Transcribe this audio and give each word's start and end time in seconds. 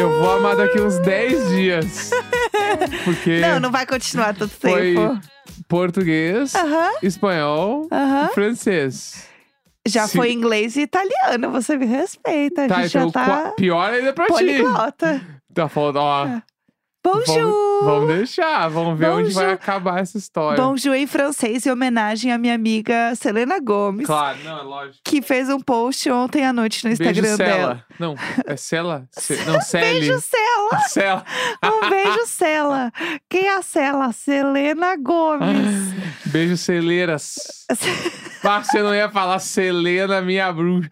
Eu 0.00 0.18
vou 0.20 0.30
amar 0.32 0.56
daqui 0.56 0.80
uns 0.80 0.98
10 1.00 1.48
dias. 1.50 2.10
Porque 3.04 3.40
Não, 3.40 3.60
não 3.60 3.70
vai 3.70 3.84
continuar 3.86 4.34
tanto 4.34 4.54
foi 4.54 4.94
tempo. 4.94 5.20
português, 5.68 6.54
Aham, 6.54 6.90
espanhol, 7.02 7.86
aham. 7.92 8.28
francês. 8.34 9.28
Já 9.86 10.06
Se- 10.06 10.16
foi 10.16 10.32
inglês 10.32 10.76
e 10.76 10.82
italiano, 10.82 11.50
você 11.50 11.76
me 11.76 11.86
respeita. 11.86 12.64
A 12.64 12.68
Tá, 12.68 12.82
gente 12.82 12.96
então 12.96 13.06
já 13.08 13.12
tá 13.12 13.24
qua- 13.24 13.50
pior 13.52 13.90
ainda 13.92 14.12
pra 14.12 14.26
ti. 14.26 14.32
poliglota. 14.32 15.20
Tá 15.54 15.68
falando, 15.68 15.96
ó. 15.96 16.26
Bonjour! 17.04 17.69
Vamos, 17.82 18.08
deixar, 18.08 18.68
vamos 18.68 18.98
ver 18.98 19.08
onde 19.10 19.32
vai 19.32 19.44
Bonjour. 19.44 19.54
acabar 19.54 20.00
essa 20.00 20.18
história. 20.18 20.62
Bonjour 20.62 20.94
em 20.94 21.06
francês, 21.06 21.64
em 21.66 21.70
homenagem 21.70 22.32
à 22.32 22.38
minha 22.38 22.54
amiga 22.54 23.14
Selena 23.14 23.58
Gomes. 23.58 24.06
Claro, 24.06 24.38
não, 24.44 24.58
é 24.58 24.62
lógico. 24.62 24.98
Que 25.04 25.22
fez 25.22 25.48
um 25.48 25.60
post 25.60 26.10
ontem 26.10 26.44
à 26.44 26.52
noite 26.52 26.84
no 26.84 26.92
Instagram 26.92 27.22
Beijo, 27.22 27.36
dela. 27.38 27.58
Cela. 27.58 27.84
Não, 27.98 28.14
é 28.46 28.56
Cela? 28.56 29.08
Ce- 29.12 29.36
Não, 29.44 29.60
Celi. 29.60 30.00
Beijo, 30.00 30.20
Cela! 30.20 30.80
Cela. 30.88 31.24
Um 31.64 31.90
beijo, 31.90 32.26
Cela! 32.26 32.92
Quem 33.28 33.46
é 33.46 33.56
a 33.56 33.62
Cela? 33.62 34.12
Selena 34.12 34.96
Gomes. 34.96 35.94
Beijo, 36.26 36.56
Celeiras. 36.56 37.34
Ah, 38.44 38.62
você 38.62 38.82
não 38.82 38.94
ia 38.94 39.10
falar 39.10 39.38
Selena, 39.38 40.20
minha 40.20 40.52
bruxa. 40.52 40.88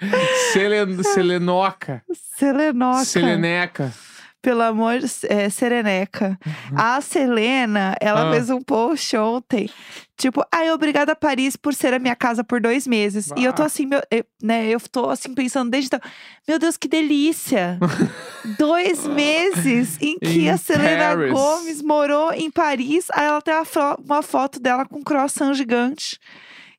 Selen... 0.53 1.03
Selenoca. 1.03 2.03
Selenoca. 2.37 3.05
Seleneca. 3.05 3.93
Pelo 4.41 4.63
amor, 4.63 5.01
é, 5.29 5.49
Sereneca. 5.51 6.39
A 6.77 7.01
Selena, 7.01 7.95
ela 8.01 8.23
Uhum. 8.25 8.29
Ah. 8.29 8.33
fez 8.33 8.51
um 8.51 8.61
post 8.63 9.17
ontem. 9.17 9.69
Tipo, 10.17 10.45
ai, 10.53 10.71
obrigada 10.71 11.15
Paris 11.17 11.57
por 11.57 11.75
ser 11.75 11.93
a 11.95 11.99
minha 11.99 12.15
casa 12.17 12.43
por 12.45 12.61
dois 12.61 12.87
meses. 12.87 13.31
E 13.37 13.45
eu 13.45 13.53
tô 13.53 13.63
Ah. 13.63 13.67
assim, 13.67 13.85
meu, 13.87 14.01
eu, 14.11 14.25
né, 14.43 14.67
eu 14.69 14.81
tô 14.81 15.11
assim 15.11 15.35
pensando 15.35 15.71
desde 15.71 15.89
então, 15.89 16.01
meu 16.47 16.59
Deus, 16.59 16.77
que 16.77 16.87
delícia! 16.89 17.79
dois 18.59 19.07
meses 19.07 19.97
em 20.01 20.19
que 20.19 20.49
a 20.49 20.57
Selena 20.57 21.17
Paris. 21.17 21.33
Gomes 21.33 21.83
morou 21.83 22.33
em 22.33 22.51
Paris. 22.51 23.07
Aí 23.13 23.27
ela 23.27 23.43
tem 23.43 23.55
uma, 23.55 23.97
uma 24.05 24.23
foto 24.23 24.61
dela 24.61 24.87
com 24.87 24.99
um 25.01 25.03
croissant 25.05 25.53
gigante. 25.55 26.19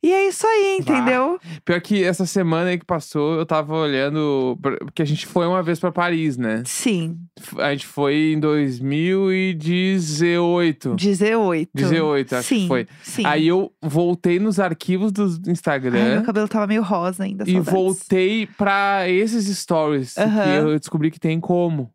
E 0.01 0.13
é 0.13 0.29
isso 0.29 0.47
aí, 0.47 0.79
Bah. 0.81 0.93
entendeu? 0.93 1.37
Pior 1.65 1.81
que 1.81 2.01
essa 2.03 2.25
semana 2.25 2.69
aí 2.69 2.77
que 2.79 2.85
passou, 2.85 3.35
eu 3.35 3.45
tava 3.45 3.75
olhando. 3.75 4.57
Porque 4.61 5.01
a 5.01 5.05
gente 5.05 5.25
foi 5.25 5.45
uma 5.45 5.61
vez 5.61 5.77
pra 5.79 5.91
Paris, 5.91 6.37
né? 6.37 6.63
Sim, 6.65 7.17
A 7.57 7.71
gente 7.71 7.85
foi 7.85 8.31
em 8.33 8.39
2018. 8.39 10.95
18. 10.95 11.69
18, 11.75 12.35
acho 12.35 12.47
sim, 12.47 12.61
que 12.61 12.67
foi. 12.67 12.87
Sim. 13.03 13.25
Aí 13.25 13.47
eu 13.47 13.71
voltei 13.81 14.39
nos 14.39 14.59
arquivos 14.59 15.11
do 15.11 15.23
Ai, 15.25 15.51
Instagram. 15.51 16.15
meu 16.15 16.23
cabelo 16.23 16.47
tava 16.47 16.67
meio 16.67 16.81
rosa 16.81 17.23
ainda. 17.23 17.43
E 17.43 17.51
saudades. 17.53 17.73
voltei 17.73 18.47
pra 18.57 19.07
esses 19.09 19.45
stories. 19.57 20.13
Que 20.13 20.21
Aham. 20.21 20.55
eu 20.69 20.79
descobri 20.79 21.11
que 21.11 21.19
tem 21.19 21.39
como. 21.39 21.91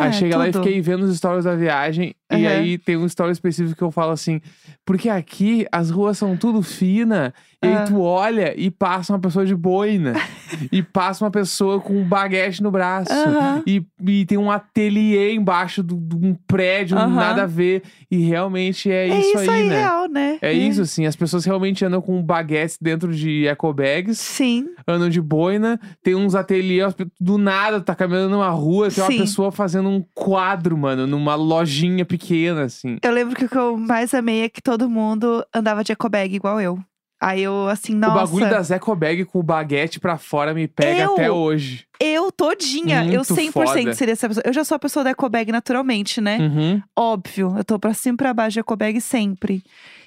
Aí 0.00 0.12
cheguei 0.12 0.36
lá 0.36 0.48
e 0.48 0.52
tudo. 0.52 0.64
fiquei 0.64 0.80
vendo 0.80 1.02
os 1.02 1.16
stories 1.16 1.44
da 1.44 1.54
viagem. 1.54 2.14
E 2.30 2.46
Aham. 2.46 2.48
aí 2.48 2.78
tem 2.78 2.96
um 2.96 3.06
story 3.06 3.32
específico 3.32 3.76
que 3.76 3.82
eu 3.84 3.90
falo 3.90 4.12
assim: 4.12 4.40
porque 4.84 5.08
aqui 5.08 5.66
as 5.70 5.90
ruas 5.90 6.18
são 6.18 6.36
tudo 6.36 6.62
fina. 6.62 7.34
E 7.64 7.66
Ah. 7.68 7.80
aí 7.80 7.84
tu 7.86 8.00
olha 8.00 8.54
e 8.60 8.70
passa 8.70 9.12
uma 9.12 9.18
pessoa 9.20 9.46
de 9.46 9.54
boina. 9.54 10.14
e 10.72 10.82
passa 10.82 11.24
uma 11.24 11.30
pessoa 11.30 11.80
com 11.80 11.94
um 12.00 12.04
baguete 12.04 12.62
no 12.62 12.70
braço. 12.70 13.12
Aham. 13.12 13.62
E, 13.66 13.84
e 14.06 14.26
tem 14.26 14.36
um 14.36 14.50
ateliê 14.50 15.32
embaixo 15.34 15.82
de 15.82 15.94
um 15.94 16.34
prédio, 16.46 16.98
Aham. 16.98 17.08
nada 17.14 17.44
a 17.44 17.46
ver. 17.46 17.82
E 18.10 18.18
realmente 18.18 18.90
é, 18.90 19.08
É 19.08 19.20
isso, 19.20 19.38
aí, 19.38 19.68
né? 19.68 19.80
real, 19.80 20.08
né? 20.08 20.38
É 20.42 20.52
isso, 20.52 20.82
assim. 20.82 21.06
As 21.06 21.14
pessoas 21.16 21.44
realmente 21.44 21.84
andam 21.84 22.02
com 22.02 22.20
baguetes 22.22 22.76
dentro 22.80 23.14
de 23.14 23.46
eco 23.46 23.72
bags 23.72 24.18
Sim. 24.18 24.66
andam 24.86 25.08
de 25.08 25.20
boina, 25.20 25.80
tem 26.02 26.14
uns 26.14 26.34
ateliês, 26.34 26.94
do 27.20 27.38
nada, 27.38 27.80
tá 27.80 27.94
caminhando 27.94 28.30
numa 28.30 28.50
rua, 28.50 28.86
tem 28.90 28.94
Sim. 28.96 29.02
uma 29.02 29.18
pessoa 29.24 29.52
fazendo 29.52 29.88
um 29.88 30.04
quadro, 30.14 30.76
mano, 30.76 31.06
numa 31.06 31.34
lojinha 31.34 32.04
pequena, 32.04 32.62
assim. 32.64 32.98
Eu 33.02 33.12
lembro 33.12 33.34
que 33.36 33.44
o 33.44 33.48
que 33.48 33.56
eu 33.56 33.76
mais 33.76 34.12
amei 34.14 34.42
é 34.42 34.48
que 34.48 34.60
todo 34.60 34.90
mundo 34.90 35.44
andava 35.54 35.82
de 35.84 35.92
ecobag 35.92 36.34
igual 36.34 36.60
eu. 36.60 36.78
Aí 37.22 37.42
eu, 37.44 37.68
assim, 37.68 37.94
nossa. 37.94 38.12
O 38.12 38.16
bagulho 38.26 38.50
das 38.50 38.72
eco 38.72 38.96
bag 38.96 39.24
com 39.26 39.38
o 39.38 39.42
baguete 39.44 40.00
pra 40.00 40.18
fora 40.18 40.52
me 40.52 40.66
pega 40.66 41.02
Eu? 41.02 41.12
até 41.12 41.30
hoje. 41.30 41.84
Eu 42.00 42.32
todinha, 42.32 43.04
eu 43.04 43.22
Muito 43.24 43.36
100% 43.36 43.52
foda. 43.52 43.94
seria 43.94 44.12
essa 44.12 44.26
pessoa. 44.26 44.42
Eu 44.44 44.52
já 44.52 44.64
sou 44.64 44.74
a 44.74 44.78
pessoa 44.80 45.04
da 45.04 45.10
ecobag 45.10 45.52
naturalmente, 45.52 46.20
né? 46.20 46.38
Uhum. 46.40 46.82
Óbvio, 46.98 47.54
eu 47.56 47.64
tô 47.64 47.78
pra 47.78 47.94
cima 47.94 48.14
e 48.14 48.16
pra 48.16 48.34
baixo 48.34 48.54
de 48.54 48.58
ecobag 48.60 49.00
sempre. 49.00 49.62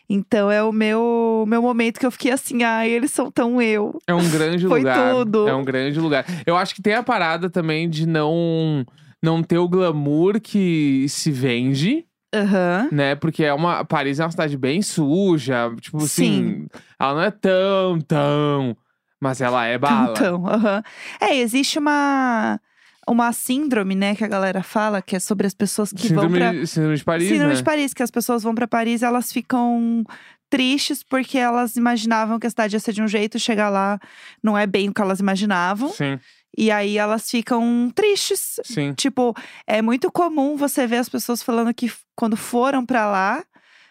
Então 0.09 0.51
é 0.51 0.61
o 0.61 0.73
meu, 0.73 1.45
meu 1.47 1.61
momento 1.61 1.97
que 1.99 2.05
eu 2.05 2.11
fiquei 2.11 2.31
assim, 2.31 2.63
ai, 2.63 2.89
eles 2.89 3.11
são 3.11 3.31
tão 3.31 3.61
eu. 3.61 3.97
É 4.05 4.13
um 4.13 4.29
grande 4.29 4.67
Foi 4.67 4.79
lugar. 4.81 5.13
tudo. 5.13 5.47
É 5.47 5.55
um 5.55 5.63
grande 5.63 5.97
lugar. 5.99 6.25
Eu 6.45 6.57
acho 6.57 6.75
que 6.75 6.81
tem 6.81 6.95
a 6.95 7.01
parada 7.01 7.49
também 7.49 7.89
de 7.89 8.05
não 8.05 8.85
não 9.23 9.41
ter 9.41 9.57
o 9.57 9.67
glamour 9.69 10.39
que 10.41 11.07
se 11.09 11.31
vende, 11.31 12.05
Aham. 12.35 12.89
né? 12.91 13.15
Porque 13.15 13.43
é 13.43 13.53
uma 13.53 13.83
Paris 13.83 14.19
é 14.19 14.23
uma 14.25 14.29
cidade 14.31 14.55
bem 14.57 14.81
suja, 14.83 15.71
tipo 15.81 16.03
assim, 16.03 16.67
ela 16.99 17.13
não 17.13 17.21
é 17.21 17.31
tão 17.31 17.99
tão, 18.01 18.77
mas 19.19 19.41
ela 19.41 19.65
é 19.65 19.77
bala. 19.77 20.11
Então, 20.11 20.45
aham. 20.47 20.83
É, 21.19 21.35
existe 21.37 21.77
uma, 21.79 22.59
uma 23.07 23.31
síndrome, 23.33 23.95
né, 23.95 24.15
que 24.15 24.23
a 24.23 24.27
galera 24.27 24.63
fala, 24.63 25.01
que 25.01 25.15
é 25.15 25.19
sobre 25.19 25.45
as 25.47 25.53
pessoas 25.53 25.91
que 25.91 26.07
síndrome, 26.07 26.39
vão 26.39 26.51
pra. 26.53 26.65
síndrome 26.67 26.97
de 26.97 27.03
Paris, 27.03 27.27
Síndrome 27.29 27.49
né? 27.53 27.55
de 27.55 27.63
Paris, 27.63 27.93
que 27.93 28.03
as 28.03 28.11
pessoas 28.11 28.43
vão 28.43 28.53
pra 28.55 28.67
Paris 28.67 29.01
e 29.01 29.05
elas 29.05 29.31
ficam 29.31 30.03
tristes 30.49 31.01
porque 31.03 31.37
elas 31.37 31.75
imaginavam 31.75 32.39
que 32.39 32.47
a 32.47 32.49
cidade 32.49 32.75
ia 32.75 32.79
ser 32.79 32.93
de 32.93 33.01
um 33.01 33.07
jeito, 33.07 33.37
chegar 33.39 33.69
lá 33.69 33.99
não 34.43 34.57
é 34.57 34.65
bem 34.67 34.89
o 34.89 34.93
que 34.93 35.01
elas 35.01 35.19
imaginavam. 35.19 35.89
Sim, 35.89 36.19
E 36.55 36.71
aí 36.71 36.97
elas 36.97 37.29
ficam 37.29 37.91
tristes. 37.93 38.59
sim. 38.63 38.93
Tipo, 38.93 39.35
é 39.67 39.81
muito 39.81 40.09
comum 40.11 40.55
você 40.55 40.85
ver 40.87 40.97
as 40.97 41.09
pessoas 41.09 41.41
falando 41.43 41.73
que 41.73 41.91
quando 42.15 42.37
foram 42.37 42.85
pra 42.85 43.07
lá 43.09 43.43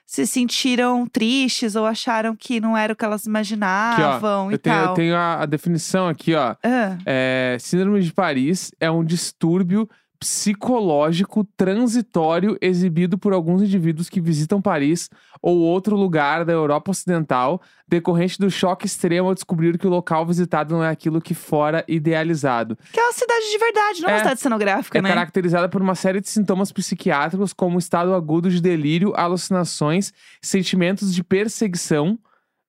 se 0.06 0.26
sentiram 0.26 1.06
tristes 1.06 1.74
ou 1.76 1.86
acharam 1.86 2.36
que 2.36 2.60
não 2.60 2.76
era 2.76 2.92
o 2.92 2.96
que 2.96 3.04
elas 3.04 3.22
Aqui, 3.22 3.28
ó, 3.28 3.30
imaginavam 3.30 4.50
e 4.50 4.54
eu 4.54 4.58
tenho, 4.58 4.76
eu 4.76 4.84
tal. 4.86 4.94
tenho 4.94 5.16
a, 5.16 5.42
a 5.42 5.46
definição 5.46 6.08
aqui, 6.08 6.34
ó. 6.34 6.54
Ah, 6.62 6.98
É, 7.06 7.56
síndrome 7.60 8.00
de 8.02 8.12
Paris 8.12 8.70
é 8.80 8.90
um 8.90 9.04
distúrbio 9.04 9.88
psicológico 10.24 11.44
transitório 11.56 12.56
exibido 12.60 13.18
por 13.18 13.34
alguns 13.34 13.60
indivíduos 13.62 14.08
que 14.08 14.20
visitam 14.20 14.60
Paris 14.62 15.10
ou 15.42 15.58
outro 15.58 15.94
lugar 15.96 16.44
da 16.46 16.52
Europa 16.52 16.90
Ocidental, 16.92 17.60
decorrente 17.86 18.38
do 18.38 18.50
choque 18.50 18.86
extremo 18.86 19.28
ao 19.28 19.34
descobrir 19.34 19.76
que 19.76 19.86
o 19.86 19.90
local 19.90 20.24
visitado 20.24 20.74
não 20.74 20.82
é 20.82 20.88
aquilo 20.88 21.20
que 21.20 21.34
fora 21.34 21.84
idealizado. 21.86 22.76
que 22.90 22.98
é 22.98 23.02
uma 23.04 23.12
cidade 23.12 23.50
de 23.50 23.58
verdade, 23.58 24.00
não 24.00 24.08
é 24.08 24.12
uma 24.12 24.16
É. 24.18 24.22
cidade 24.22 24.40
cenográfica, 24.40 24.98
É 24.98 25.02
né? 25.02 25.08
caracterizada 25.10 25.68
por 25.68 25.82
uma 25.82 25.94
série 25.94 26.20
de 26.20 26.28
sintomas 26.30 26.72
psiquiátricos, 26.72 27.52
como 27.52 27.78
estado 27.78 28.14
agudo 28.14 28.48
de 28.50 28.62
delírio, 28.62 29.12
alucinações, 29.14 30.12
sentimentos 30.40 31.14
de 31.14 31.22
perseguição, 31.22 32.18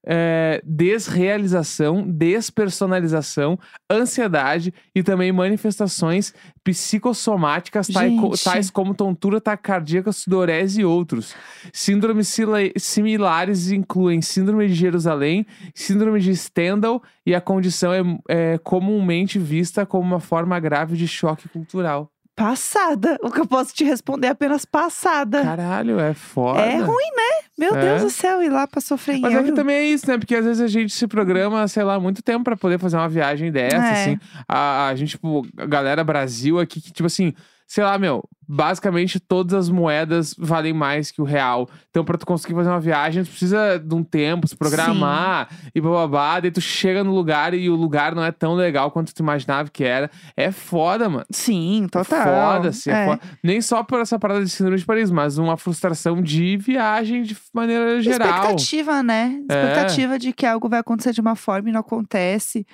eh, 0.06 0.62
desrealização, 0.64 2.04
despersonalização, 2.08 3.58
ansiedade 3.90 4.74
e 4.94 5.02
também 5.02 5.32
manifestações 5.32 6.34
psicossomáticas, 6.64 7.88
Gente. 7.88 8.44
tais 8.44 8.70
como 8.70 8.94
tontura 8.94 9.42
taquicardíaca, 9.42 10.12
sudorese 10.12 10.82
e 10.82 10.86
outros. 10.86 11.36
Síndromes 11.74 12.36
similares 12.78 13.72
incluem 13.72 14.22
síndrome 14.22 14.68
de 14.68 14.76
Jerusalém, 14.76 15.46
síndrome 15.74 16.20
de 16.20 16.36
Stendhal 16.36 17.02
e 17.26 17.34
a 17.34 17.42
condição 17.42 17.94
é, 17.94 18.02
é 18.28 18.58
comumente 18.60 19.40
vista 19.40 19.86
como 19.86 20.04
uma 20.04 20.20
forma 20.20 20.60
grave 20.60 20.96
de 20.96 21.08
choque 21.08 21.50
cultural. 21.50 22.12
Passada. 22.36 23.18
O 23.24 23.32
que 23.32 23.40
eu 23.40 23.48
posso 23.48 23.74
te 23.74 23.84
responder 23.86 24.28
é 24.28 24.32
apenas 24.32 24.66
passada. 24.66 25.42
Caralho, 25.42 26.00
é 26.00 26.14
foda. 26.14 26.60
É 26.60 26.76
ruim, 26.78 27.12
né? 27.16 27.46
Meu 27.58 27.74
É. 27.76 27.80
Deus 27.82 28.02
do 28.04 28.10
céu, 28.10 28.44
ir 28.44 28.50
lá 28.50 28.68
pra 28.68 28.82
sofrer 28.82 29.16
em 29.16 29.22
Mas 29.22 29.32
é 29.34 29.38
que 29.38 29.44
euro. 29.46 29.56
também 29.56 29.76
é 29.78 29.84
isso, 29.86 30.06
né? 30.10 30.18
Porque 30.18 30.36
às 30.36 30.44
vezes 30.44 30.62
a 30.62 30.68
gente 30.68 30.94
se 30.94 31.08
programa, 31.08 31.66
sei 31.70 31.84
lá, 31.84 31.98
muito 31.98 32.22
tempo 32.22 32.44
pra 32.44 32.58
poder 32.58 32.78
fazer 32.78 32.98
uma 32.98 33.08
viagem 33.08 33.52
dessa, 33.52 33.78
É. 33.78 33.92
assim. 34.02 34.20
A, 34.48 34.88
a 34.90 34.96
gente, 34.96 35.12
tipo, 35.12 35.48
a 35.58 35.66
galera 35.66 36.04
Brasil 36.04 36.60
aqui, 36.60 36.82
que, 36.82 36.92
tipo 36.92 37.08
assim, 37.08 37.34
sei 37.66 37.86
lá, 37.86 37.98
meu, 37.98 38.22
basicamente 38.48 39.20
todas 39.20 39.54
as 39.54 39.70
moedas 39.70 40.36
valem 40.38 40.74
mais 40.74 41.12
que 41.12 41.22
o 41.22 41.26
real. 41.26 41.70
Então, 41.90 42.04
pra 42.04 42.18
tu 42.18 42.26
conseguir 42.26 42.54
fazer 42.54 42.70
uma 42.70 42.80
viagem, 42.80 43.24
tu 43.24 43.30
precisa 43.30 43.80
de 43.80 43.96
um 43.96 44.04
tempo, 44.04 44.48
se 44.48 44.56
programar 44.56 45.50
e 45.74 45.82
bababá. 45.82 46.40
Daí 46.40 46.52
tu 46.52 46.62
chega 46.62 47.04
no 47.04 47.14
lugar 47.14 47.54
e 47.54 47.70
o 47.70 47.76
lugar 47.76 48.14
não 48.16 48.24
é 48.24 48.32
tão 48.32 48.54
legal 48.56 48.92
quanto 48.92 49.14
tu 49.14 49.20
imaginava 49.22 49.70
que 49.70 49.84
era. 49.84 50.10
É 50.36 50.52
foda, 50.52 51.10
mano. 51.10 51.26
Sim, 51.32 51.88
total. 51.92 52.24
Foda, 52.24 52.70
assim, 52.70 52.90
é 52.90 52.94
É. 52.94 53.06
foda. 53.08 53.22
Nem 53.44 53.62
só 53.62 53.84
por 53.84 54.00
essa 54.00 54.18
parada 54.20 54.44
de 54.44 54.50
síndrome 54.50 54.78
de 54.78 54.86
Paris, 54.86 55.10
mas 55.12 55.38
uma 55.38 55.58
frustração 55.58 56.22
de 56.22 56.58
viagem 56.58 57.24
de 57.24 57.36
maneira 57.54 58.02
geral. 58.02 58.30
Expectativa, 58.30 59.04
né? 59.04 59.40
É. 59.50 59.54
Expectativa 59.54 60.20
de 60.20 60.34
que 60.34 60.46
algo 60.46 60.68
vai 60.70 60.80
acontecer 60.80 61.12
de 61.14 61.22
uma 61.22 61.36
forma 61.36 61.70
e 61.70 61.72
não 61.72 61.80
acontece. 61.82 62.66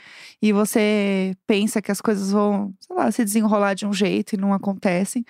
E 0.41 0.51
você 0.51 1.35
pensa 1.47 1.81
que 1.81 1.91
as 1.91 2.01
coisas 2.01 2.31
vão, 2.31 2.73
sei 2.79 2.95
lá, 2.95 3.11
se 3.11 3.23
desenrolar 3.23 3.73
de 3.73 3.85
um 3.85 3.93
jeito 3.93 4.33
e 4.33 4.37
não 4.37 4.53
acontecem. 4.53 5.23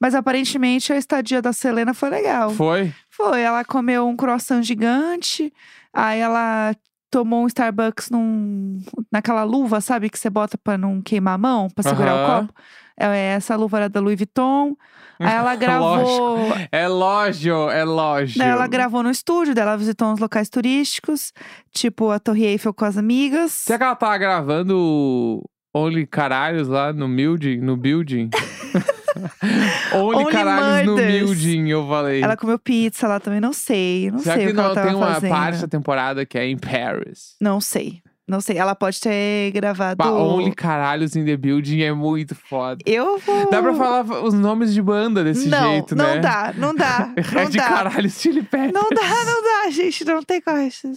Mas 0.00 0.14
aparentemente 0.14 0.92
a 0.92 0.96
estadia 0.96 1.40
da 1.40 1.52
Selena 1.52 1.94
foi 1.94 2.10
legal. 2.10 2.50
Foi? 2.50 2.92
Foi, 3.10 3.40
ela 3.40 3.64
comeu 3.64 4.06
um 4.08 4.16
croissant 4.16 4.62
gigante, 4.62 5.52
aí 5.92 6.20
ela 6.20 6.74
tomou 7.10 7.44
um 7.44 7.46
Starbucks 7.46 8.10
num, 8.10 8.82
naquela 9.10 9.44
luva, 9.44 9.80
sabe? 9.80 10.10
Que 10.10 10.18
você 10.18 10.28
bota 10.28 10.58
pra 10.58 10.76
não 10.76 11.00
queimar 11.00 11.34
a 11.34 11.38
mão, 11.38 11.70
pra 11.70 11.84
segurar 11.84 12.14
o 12.14 12.18
Aham. 12.18 12.46
copo. 12.46 12.54
É, 12.98 13.34
essa 13.34 13.54
luva 13.56 13.78
era 13.78 13.88
da 13.88 14.00
Louis 14.00 14.16
Vuitton. 14.16 14.76
Aí 15.20 15.32
ela 15.32 15.54
gravou. 15.56 16.52
É 16.72 16.88
lógico, 16.88 17.70
é 17.70 17.84
lógico. 17.84 18.38
Daí 18.40 18.48
ela 18.48 18.66
gravou 18.66 19.02
no 19.02 19.10
estúdio, 19.10 19.54
daí 19.54 19.62
ela 19.62 19.76
visitou 19.76 20.08
uns 20.12 20.18
locais 20.18 20.48
turísticos, 20.48 21.32
tipo 21.72 22.10
a 22.10 22.18
Torre 22.18 22.46
Eiffel 22.46 22.74
com 22.74 22.84
as 22.84 22.96
amigas. 22.96 23.52
Será 23.52 23.78
que 23.78 23.84
ela 23.84 23.96
tava 23.96 24.18
gravando 24.18 25.40
Only 25.72 26.06
Caralhos 26.06 26.66
lá 26.66 26.92
no 26.92 27.08
building? 27.08 27.58
No 27.58 27.76
building? 27.76 28.30
Only, 29.94 30.16
Only 30.16 30.32
Caralhos 30.32 30.86
no 30.86 30.96
building, 30.96 31.68
eu 31.68 31.86
falei. 31.86 32.22
Ela 32.22 32.36
comeu 32.36 32.58
pizza 32.58 33.06
lá 33.06 33.20
também, 33.20 33.40
não 33.40 33.52
sei. 33.52 34.10
Não 34.10 34.18
Será 34.18 34.36
sei 34.36 34.46
que 34.46 34.50
o 34.52 34.54
que 34.54 34.60
ela 34.60 34.68
não 34.68 34.74
tava 34.74 34.86
tem 34.88 34.96
uma 34.96 35.14
fazendo. 35.14 35.30
parte 35.30 35.60
da 35.60 35.68
temporada 35.68 36.26
que 36.26 36.38
é 36.38 36.46
em 36.46 36.58
Paris? 36.58 37.36
Não 37.40 37.60
sei. 37.60 38.02
Não 38.26 38.40
sei. 38.40 38.56
Ela 38.56 38.74
pode 38.74 38.98
ter 39.00 39.50
gravado. 39.52 39.96
Bah, 39.96 40.10
Only 40.10 40.54
Caralhos 40.54 41.14
in 41.14 41.26
the 41.26 41.36
building 41.36 41.82
é 41.82 41.92
muito 41.92 42.34
foda. 42.34 42.82
Eu 42.86 43.18
vou. 43.18 43.50
Dá 43.50 43.60
pra 43.60 43.74
falar 43.74 44.02
os 44.24 44.32
nomes 44.32 44.72
de 44.72 44.80
banda 44.80 45.22
desse 45.22 45.46
não, 45.46 45.72
jeito, 45.72 45.94
não 45.94 46.06
né? 46.06 46.20
dá, 46.20 46.54
não 46.56 46.74
dá. 46.74 47.12
não 47.32 47.44
Red 47.44 47.50
dá. 47.50 47.68
Caralhos 47.68 48.18
Chili 48.18 48.42
Peppers. 48.42 48.72
Não 48.72 48.88
dá, 48.88 49.24
não 49.26 49.42
dá, 49.42 49.70
gente. 49.70 50.04
Não 50.06 50.22
tem 50.22 50.40
pode. 50.40 50.96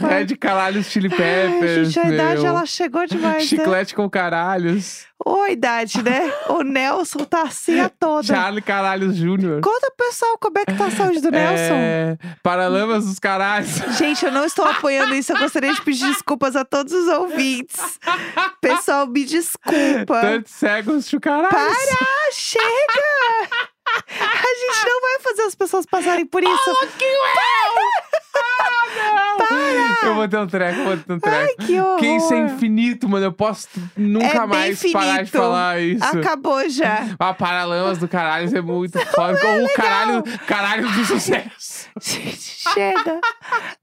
Red 0.00 0.36
Caralhos 0.36 0.86
Chili 0.86 1.10
Ai, 1.12 1.18
Peppers, 1.18 1.92
gente, 1.92 2.06
a 2.06 2.10
idade 2.10 2.40
meu. 2.40 2.46
ela 2.46 2.64
chegou 2.64 3.06
demais, 3.06 3.34
né? 3.34 3.40
Chiclete 3.40 3.94
com 3.94 4.08
caralhos. 4.08 5.04
Ô, 5.24 5.46
idade, 5.46 6.02
né? 6.02 6.32
O 6.48 6.62
Nelson 6.64 7.24
tá 7.24 7.42
assim 7.42 7.78
a 7.80 7.88
toda. 7.88 8.24
Charlie 8.24 8.62
Caralhos 8.62 9.16
Jr. 9.16 9.60
Conta 9.62 9.92
pro 9.96 10.06
pessoal 10.06 10.36
como 10.38 10.58
é 10.58 10.64
que 10.64 10.74
tá 10.74 10.86
a 10.86 10.90
saúde 10.90 11.20
do 11.20 11.30
Nelson. 11.30 11.74
É... 11.74 12.18
Paralamas 12.42 13.06
dos 13.06 13.18
caralhos. 13.18 13.70
Gente, 13.96 14.24
eu 14.24 14.32
não 14.32 14.44
estou 14.44 14.64
apoiando 14.64 15.14
isso. 15.14 15.32
Eu 15.32 15.38
gostaria 15.38 15.72
de 15.72 15.80
pedir 15.82 16.06
desculpas 16.06 16.56
a 16.56 16.64
todos 16.64 16.92
os 16.92 17.08
ouvintes. 17.08 17.98
Pessoal, 18.60 19.06
me 19.06 19.24
desculpa. 19.24 20.20
Tantos 20.20 20.52
cegos 20.52 21.08
chucaralhos. 21.08 21.50
Para! 21.50 22.32
Chega! 22.32 23.72
A 23.84 24.54
gente 24.54 24.86
não 24.86 25.00
vai 25.00 25.20
fazer 25.20 25.42
as 25.42 25.54
pessoas 25.54 25.86
passarem 25.86 26.24
por 26.24 26.42
isso. 26.42 26.70
Eu 30.04 30.14
vou 30.14 30.28
ter 30.28 30.38
um 30.38 30.46
treco, 30.46 30.78
eu 30.80 30.84
vou 30.84 30.96
ter 30.96 31.12
um 31.12 31.18
treco. 31.18 31.56
Que 31.64 31.80
horror! 31.80 31.96
Que 31.98 32.06
isso 32.06 32.34
é 32.34 32.38
infinito, 32.40 33.08
mano. 33.08 33.24
Eu 33.26 33.32
posso 33.32 33.68
nunca 33.96 34.42
É 34.42 34.46
mais 34.46 34.82
parar 34.92 35.22
de 35.22 35.30
falar 35.30 35.80
isso. 35.80 36.04
Acabou 36.04 36.68
já. 36.68 37.06
Ah, 37.18 37.34
Paralamas 37.34 37.98
do 37.98 38.08
caralho 38.08 38.56
é 38.56 38.60
muito 38.60 38.98
foda. 39.06 39.38
Ou 39.46 39.64
o 39.64 39.74
caralho, 39.74 40.22
caralho 40.46 40.88
do 40.88 41.04
sucesso. 41.04 41.88
Gente, 42.00 42.40
chega. 42.72 43.20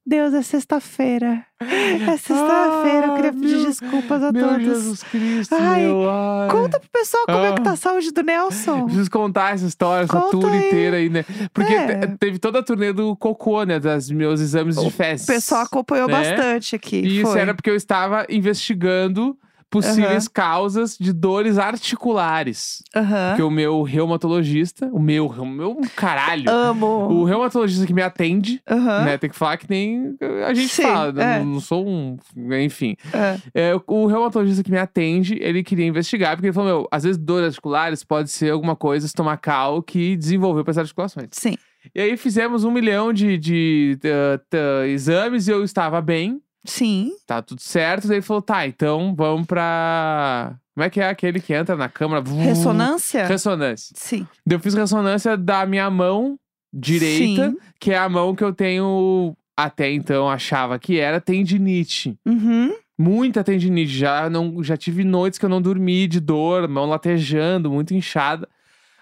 Deus, 0.09 0.33
é 0.33 0.41
sexta-feira. 0.41 1.45
É 1.61 2.17
sexta-feira. 2.17 3.07
Eu 3.07 3.15
queria 3.15 3.29
Ah, 3.29 3.33
pedir 3.33 3.56
meu- 3.57 3.65
desculpas 3.67 4.23
a 4.23 4.31
Meu 4.31 4.47
todos. 4.47 4.63
Jesus 4.65 5.03
Cristo, 5.03 5.56
Ai, 5.56 5.81
meu. 5.85 6.09
Ai. 6.09 6.50
Conta 6.50 6.79
pro 6.79 6.89
pessoal 6.91 7.25
como 7.27 7.45
é 7.45 7.53
que 7.53 7.61
Ah. 7.61 7.63
tá 7.63 7.71
a 7.71 7.75
saúde 7.75 8.11
do 8.11 8.23
Nelson. 8.23 8.85
Preciso 8.85 9.11
contar 9.11 9.53
essa 9.53 9.65
história, 9.67 10.06
essa 10.06 10.13
Conta 10.13 10.31
tour 10.31 10.51
aí. 10.51 10.67
inteira 10.67 10.97
aí, 10.97 11.09
né? 11.09 11.23
Porque 11.53 11.73
É. 11.73 11.95
te- 12.07 12.17
teve 12.17 12.39
toda 12.39 12.59
a 12.59 12.63
turnê 12.63 12.91
do 12.91 13.15
cocô, 13.15 13.63
né? 13.63 13.79
Das 13.79 14.09
meus 14.09 14.41
exames 14.41 14.75
de 14.77 14.89
fezes. 14.89 15.27
O 15.29 15.31
pessoal 15.31 15.61
acompanhou 15.61 16.07
né? 16.07 16.13
bastante 16.13 16.75
aqui. 16.75 16.97
E 17.01 17.21
isso 17.21 17.31
foi. 17.31 17.39
era 17.41 17.53
porque 17.53 17.69
eu 17.69 17.75
estava 17.75 18.25
investigando 18.29 19.38
possíveis 19.69 20.27
causas 20.27 20.98
de 21.00 21.13
dores 21.13 21.57
articulares. 21.57 22.81
Aham. 22.95 23.30
Porque 23.30 23.44
o 23.44 23.51
meu 23.51 23.81
reumatologista, 23.83 24.88
o 24.92 25.00
meu, 25.00 25.27
o 25.27 25.45
meu 25.45 25.80
caralho, 25.95 26.50
Amo. 26.50 26.86
o 27.10 27.24
reumatologista 27.24 27.86
que 27.86 27.94
me 27.94 28.01
atende, 28.01 28.62
Aham. 28.69 29.06
né? 29.06 29.18
Tem 29.18 29.30
que 29.30 29.36
falar 29.36 29.57
que 29.57 29.69
nem 29.69 30.16
a 30.45 30.54
gente 30.54 30.69
Sim, 30.74 30.83
fala. 30.83 31.12
né? 31.12 31.36
é. 31.36 31.39
Não, 31.39 31.45
não 31.54 31.60
sou 31.60 31.88
um. 31.88 32.18
Enfim. 32.63 32.95
É. 33.13 33.38
É, 33.71 33.81
o 33.88 34.06
reumatologista 34.07 34.63
que 34.63 34.71
me 34.71 34.77
atende, 34.80 35.38
ele 35.42 35.63
queria 35.63 35.86
investigar, 35.86 36.36
porque 36.36 36.48
ele 36.48 36.54
falou: 36.54 36.69
meu, 36.69 36.88
às 36.92 37.04
vezes 37.04 37.18
dores 37.18 37.48
articulares 37.48 38.04
pode 38.04 38.30
ser 38.31 38.51
alguma 38.51 38.75
coisa 38.75 39.06
estomacal 39.06 39.81
que 39.83 40.16
desenvolveu 40.16 40.63
para 40.63 40.71
as 40.71 40.77
articulações. 40.77 41.30
Sim. 41.31 41.56
E 41.95 42.01
aí 42.01 42.18
fizemos 42.18 42.63
um 42.66 42.71
milhão 42.71 43.13
de, 43.13 43.38
de, 43.38 43.98
eh, 44.04 44.38
t- 44.50 44.88
exames 44.89 45.48
e 45.48 45.51
eu 45.51 45.63
estava 45.63 46.01
bem, 46.01 46.42
Sim. 46.65 47.13
tá 47.25 47.41
tudo 47.41 47.61
certo. 47.61 48.07
Daí 48.07 48.17
ele 48.17 48.21
falou: 48.25 48.41
tá, 48.41 48.67
então 48.67 49.13
vamos 49.15 49.47
pra. 49.47 50.56
Como 50.73 50.85
é 50.85 50.89
que 50.89 51.01
é 51.01 51.09
aquele 51.09 51.39
que 51.39 51.53
entra 51.53 51.75
na 51.75 51.89
câmara? 51.89 52.23
Ressonância? 52.23 53.25
Ressonância. 53.25 53.94
Sim. 53.97 54.27
Daí 54.45 54.56
eu 54.56 54.59
fiz 54.59 54.73
ressonância 54.73 55.35
da 55.35 55.65
minha 55.65 55.89
mão 55.89 56.39
direita, 56.71 57.50
Sim. 57.50 57.57
que 57.79 57.91
é 57.91 57.97
a 57.97 58.07
mão 58.09 58.35
que 58.35 58.44
eu 58.44 58.53
tenho. 58.53 59.35
Até 59.57 59.91
então 59.91 60.29
achava 60.29 60.79
que 60.79 61.00
era 61.00 61.19
tendinite. 61.19 62.17
Uhum. 62.25 62.73
Muita 62.97 63.44
tendinite. 63.44 63.91
Já, 63.91 64.29
não, 64.29 64.63
já 64.63 64.77
tive 64.77 65.03
noites 65.03 65.38
que 65.38 65.44
eu 65.44 65.50
não 65.50 65.61
dormi 65.61 66.07
de 66.07 66.21
dor, 66.21 66.67
mão 66.69 66.85
latejando, 66.85 67.69
muito 67.69 67.94
inchada. 67.94 68.47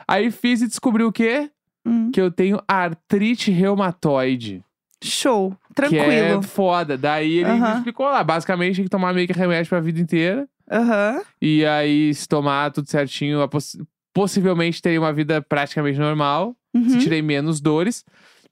Aí 0.08 0.32
fiz 0.32 0.62
e 0.62 0.68
descobri 0.68 1.04
o 1.04 1.12
quê? 1.12 1.52
Hum. 1.86 2.10
Que 2.12 2.20
eu 2.20 2.32
tenho 2.32 2.60
artrite 2.68 3.52
reumatoide. 3.52 4.64
Show. 5.04 5.52
Que 5.76 5.82
é 5.82 5.90
Tranquilo. 5.90 6.42
foda. 6.44 6.98
Daí 6.98 7.38
ele 7.40 7.52
me 7.54 7.60
Aham. 7.60 7.76
explicou 7.78 8.06
lá. 8.08 8.24
Basicamente, 8.24 8.76
tem 8.78 8.86
que 8.86 8.90
tomar 8.90 9.14
meio 9.14 9.28
que 9.28 9.34
remédio 9.34 9.70
pra 9.70 9.80
vida 9.80 10.00
inteira. 10.00 10.48
Aham. 10.72 11.22
E 11.42 11.66
aí, 11.66 12.14
se 12.14 12.28
tomar 12.28 12.72
tudo 12.72 12.90
certinho, 12.90 13.42
a 13.42 13.48
poss- 13.48 13.78
possivelmente 14.14 14.82
teria 14.82 15.00
uma 15.00 15.14
vida 15.14 15.42
praticamente 15.42 16.00
normal. 16.00 16.56
Se 16.76 16.80
Uhum. 16.94 17.00
tirei 17.00 17.22
menos 17.22 17.62
dores. 17.62 18.04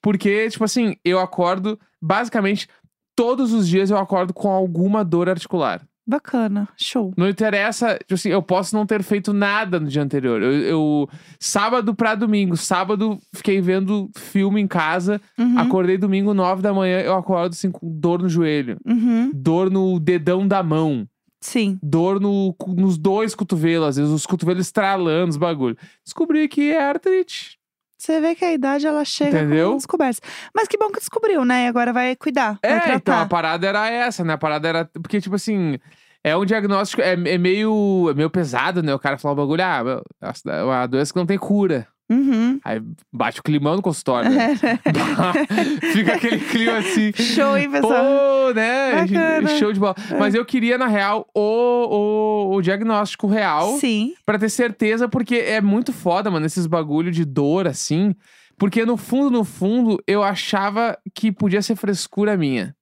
Porque, 0.01 0.49
tipo 0.49 0.63
assim, 0.63 0.95
eu 1.03 1.19
acordo, 1.19 1.79
basicamente, 2.01 2.67
todos 3.15 3.51
os 3.53 3.67
dias 3.67 3.89
eu 3.89 3.97
acordo 3.97 4.33
com 4.33 4.49
alguma 4.49 5.03
dor 5.03 5.27
articular. 5.29 5.81
Bacana. 6.07 6.67
Show. 6.77 7.13
Não 7.17 7.27
interessa, 7.27 7.97
tipo 7.97 8.13
assim, 8.13 8.29
eu 8.29 8.41
posso 8.41 8.75
não 8.75 8.85
ter 8.85 9.01
feito 9.01 9.33
nada 9.33 9.79
no 9.79 9.87
dia 9.87 10.03
anterior. 10.03 10.41
Eu, 10.41 10.51
eu- 10.53 11.09
sábado 11.39 11.95
pra 11.95 12.13
domingo, 12.15 12.55
sábado 12.55 13.17
fiquei 13.33 13.59
vendo 13.59 14.09
filme 14.15 14.61
em 14.61 14.67
casa, 14.67 15.19
Uhum. 15.37 15.57
acordei 15.59 15.97
domingo, 15.97 16.33
nove 16.33 16.61
da 16.61 16.73
manhã, 16.73 16.99
eu 17.01 17.15
acordo 17.15 17.53
assim 17.53 17.71
com 17.71 17.89
dor 17.99 18.21
no 18.21 18.29
joelho, 18.29 18.77
Uhum. 18.85 19.31
dor 19.33 19.71
no 19.71 19.99
dedão 19.99 20.47
da 20.47 20.61
mão, 20.61 21.07
Sim. 21.41 21.79
dor 21.81 22.19
no, 22.19 22.55
nos 22.75 22.97
dois 22.97 23.33
cotovelos, 23.33 23.87
às 23.89 23.95
vezes 23.97 24.11
os 24.11 24.25
cotovelos 24.25 24.67
estralando, 24.67 25.29
os 25.31 25.37
bagulho. 25.37 25.77
Descobri 26.03 26.47
que 26.47 26.71
é 26.71 26.83
artrite. 26.83 27.57
Você 28.05 28.21
vê 28.21 28.35
que 28.35 28.45
a 28.45 28.53
idade 28.53 28.85
ela 28.85 29.03
chega 29.03 29.39
Entendeu? 29.39 29.71
com 29.71 29.77
descobertas. 29.77 30.21
Mas 30.53 30.67
que 30.67 30.77
bom 30.77 30.89
que 30.89 30.99
descobriu, 30.99 31.43
né? 31.43 31.65
E 31.65 31.67
agora 31.67 31.91
vai 31.91 32.15
cuidar. 32.15 32.59
vai 32.61 32.71
É, 32.71 32.93
então 32.93 33.17
a 33.19 33.25
parada 33.25 33.65
era 33.65 33.89
essa, 33.89 34.23
né? 34.23 34.33
A 34.33 34.37
parada 34.37 34.67
era. 34.67 34.85
Porque, 34.85 35.19
tipo 35.19 35.35
assim. 35.35 35.79
É 36.23 36.35
um 36.35 36.43
diagnóstico, 36.43 37.03
é, 37.03 37.11
é 37.13 37.37
meio, 37.37 38.07
é 38.09 38.15
meio 38.15 38.31
pesado, 38.31 38.81
né? 38.81 38.91
O 38.95 38.97
cara 38.97 39.15
fala 39.15 39.35
um 39.35 39.37
bagulho, 39.37 39.61
ah, 39.63 40.01
é 40.47 40.63
uma 40.63 40.87
doença 40.87 41.13
que 41.13 41.19
não 41.19 41.25
tem 41.27 41.37
cura. 41.37 41.87
Uhum. 42.09 42.59
Aí 42.63 42.81
bate 43.11 43.39
o 43.39 43.43
climão 43.43 43.75
no 43.75 43.81
consultório, 43.81 44.29
né? 44.29 44.55
Fica 45.91 46.13
aquele 46.13 46.39
clima 46.39 46.77
assim. 46.77 47.11
Show, 47.13 47.57
hein, 47.57 47.69
pessoal? 47.71 48.03
Pô, 48.03 48.53
né? 48.53 49.01
Bacana. 49.01 49.57
Show 49.57 49.73
de 49.73 49.79
bola. 49.79 49.95
É. 50.11 50.17
Mas 50.17 50.35
eu 50.35 50.45
queria, 50.45 50.77
na 50.77 50.87
real, 50.87 51.27
o, 51.33 51.41
o, 51.41 52.55
o 52.55 52.61
diagnóstico 52.61 53.27
real 53.27 53.77
Sim. 53.79 54.13
pra 54.25 54.37
ter 54.37 54.49
certeza, 54.49 55.09
porque 55.09 55.35
é 55.35 55.59
muito 55.61 55.91
foda, 55.91 56.29
mano, 56.29 56.45
esses 56.45 56.67
bagulho 56.67 57.11
de 57.11 57.25
dor, 57.25 57.67
assim. 57.67 58.13
Porque 58.57 58.85
no 58.85 58.97
fundo, 58.97 59.31
no 59.31 59.43
fundo, 59.43 60.01
eu 60.07 60.23
achava 60.23 60.97
que 61.13 61.31
podia 61.31 61.61
ser 61.61 61.75
frescura 61.75 62.37
minha. 62.37 62.75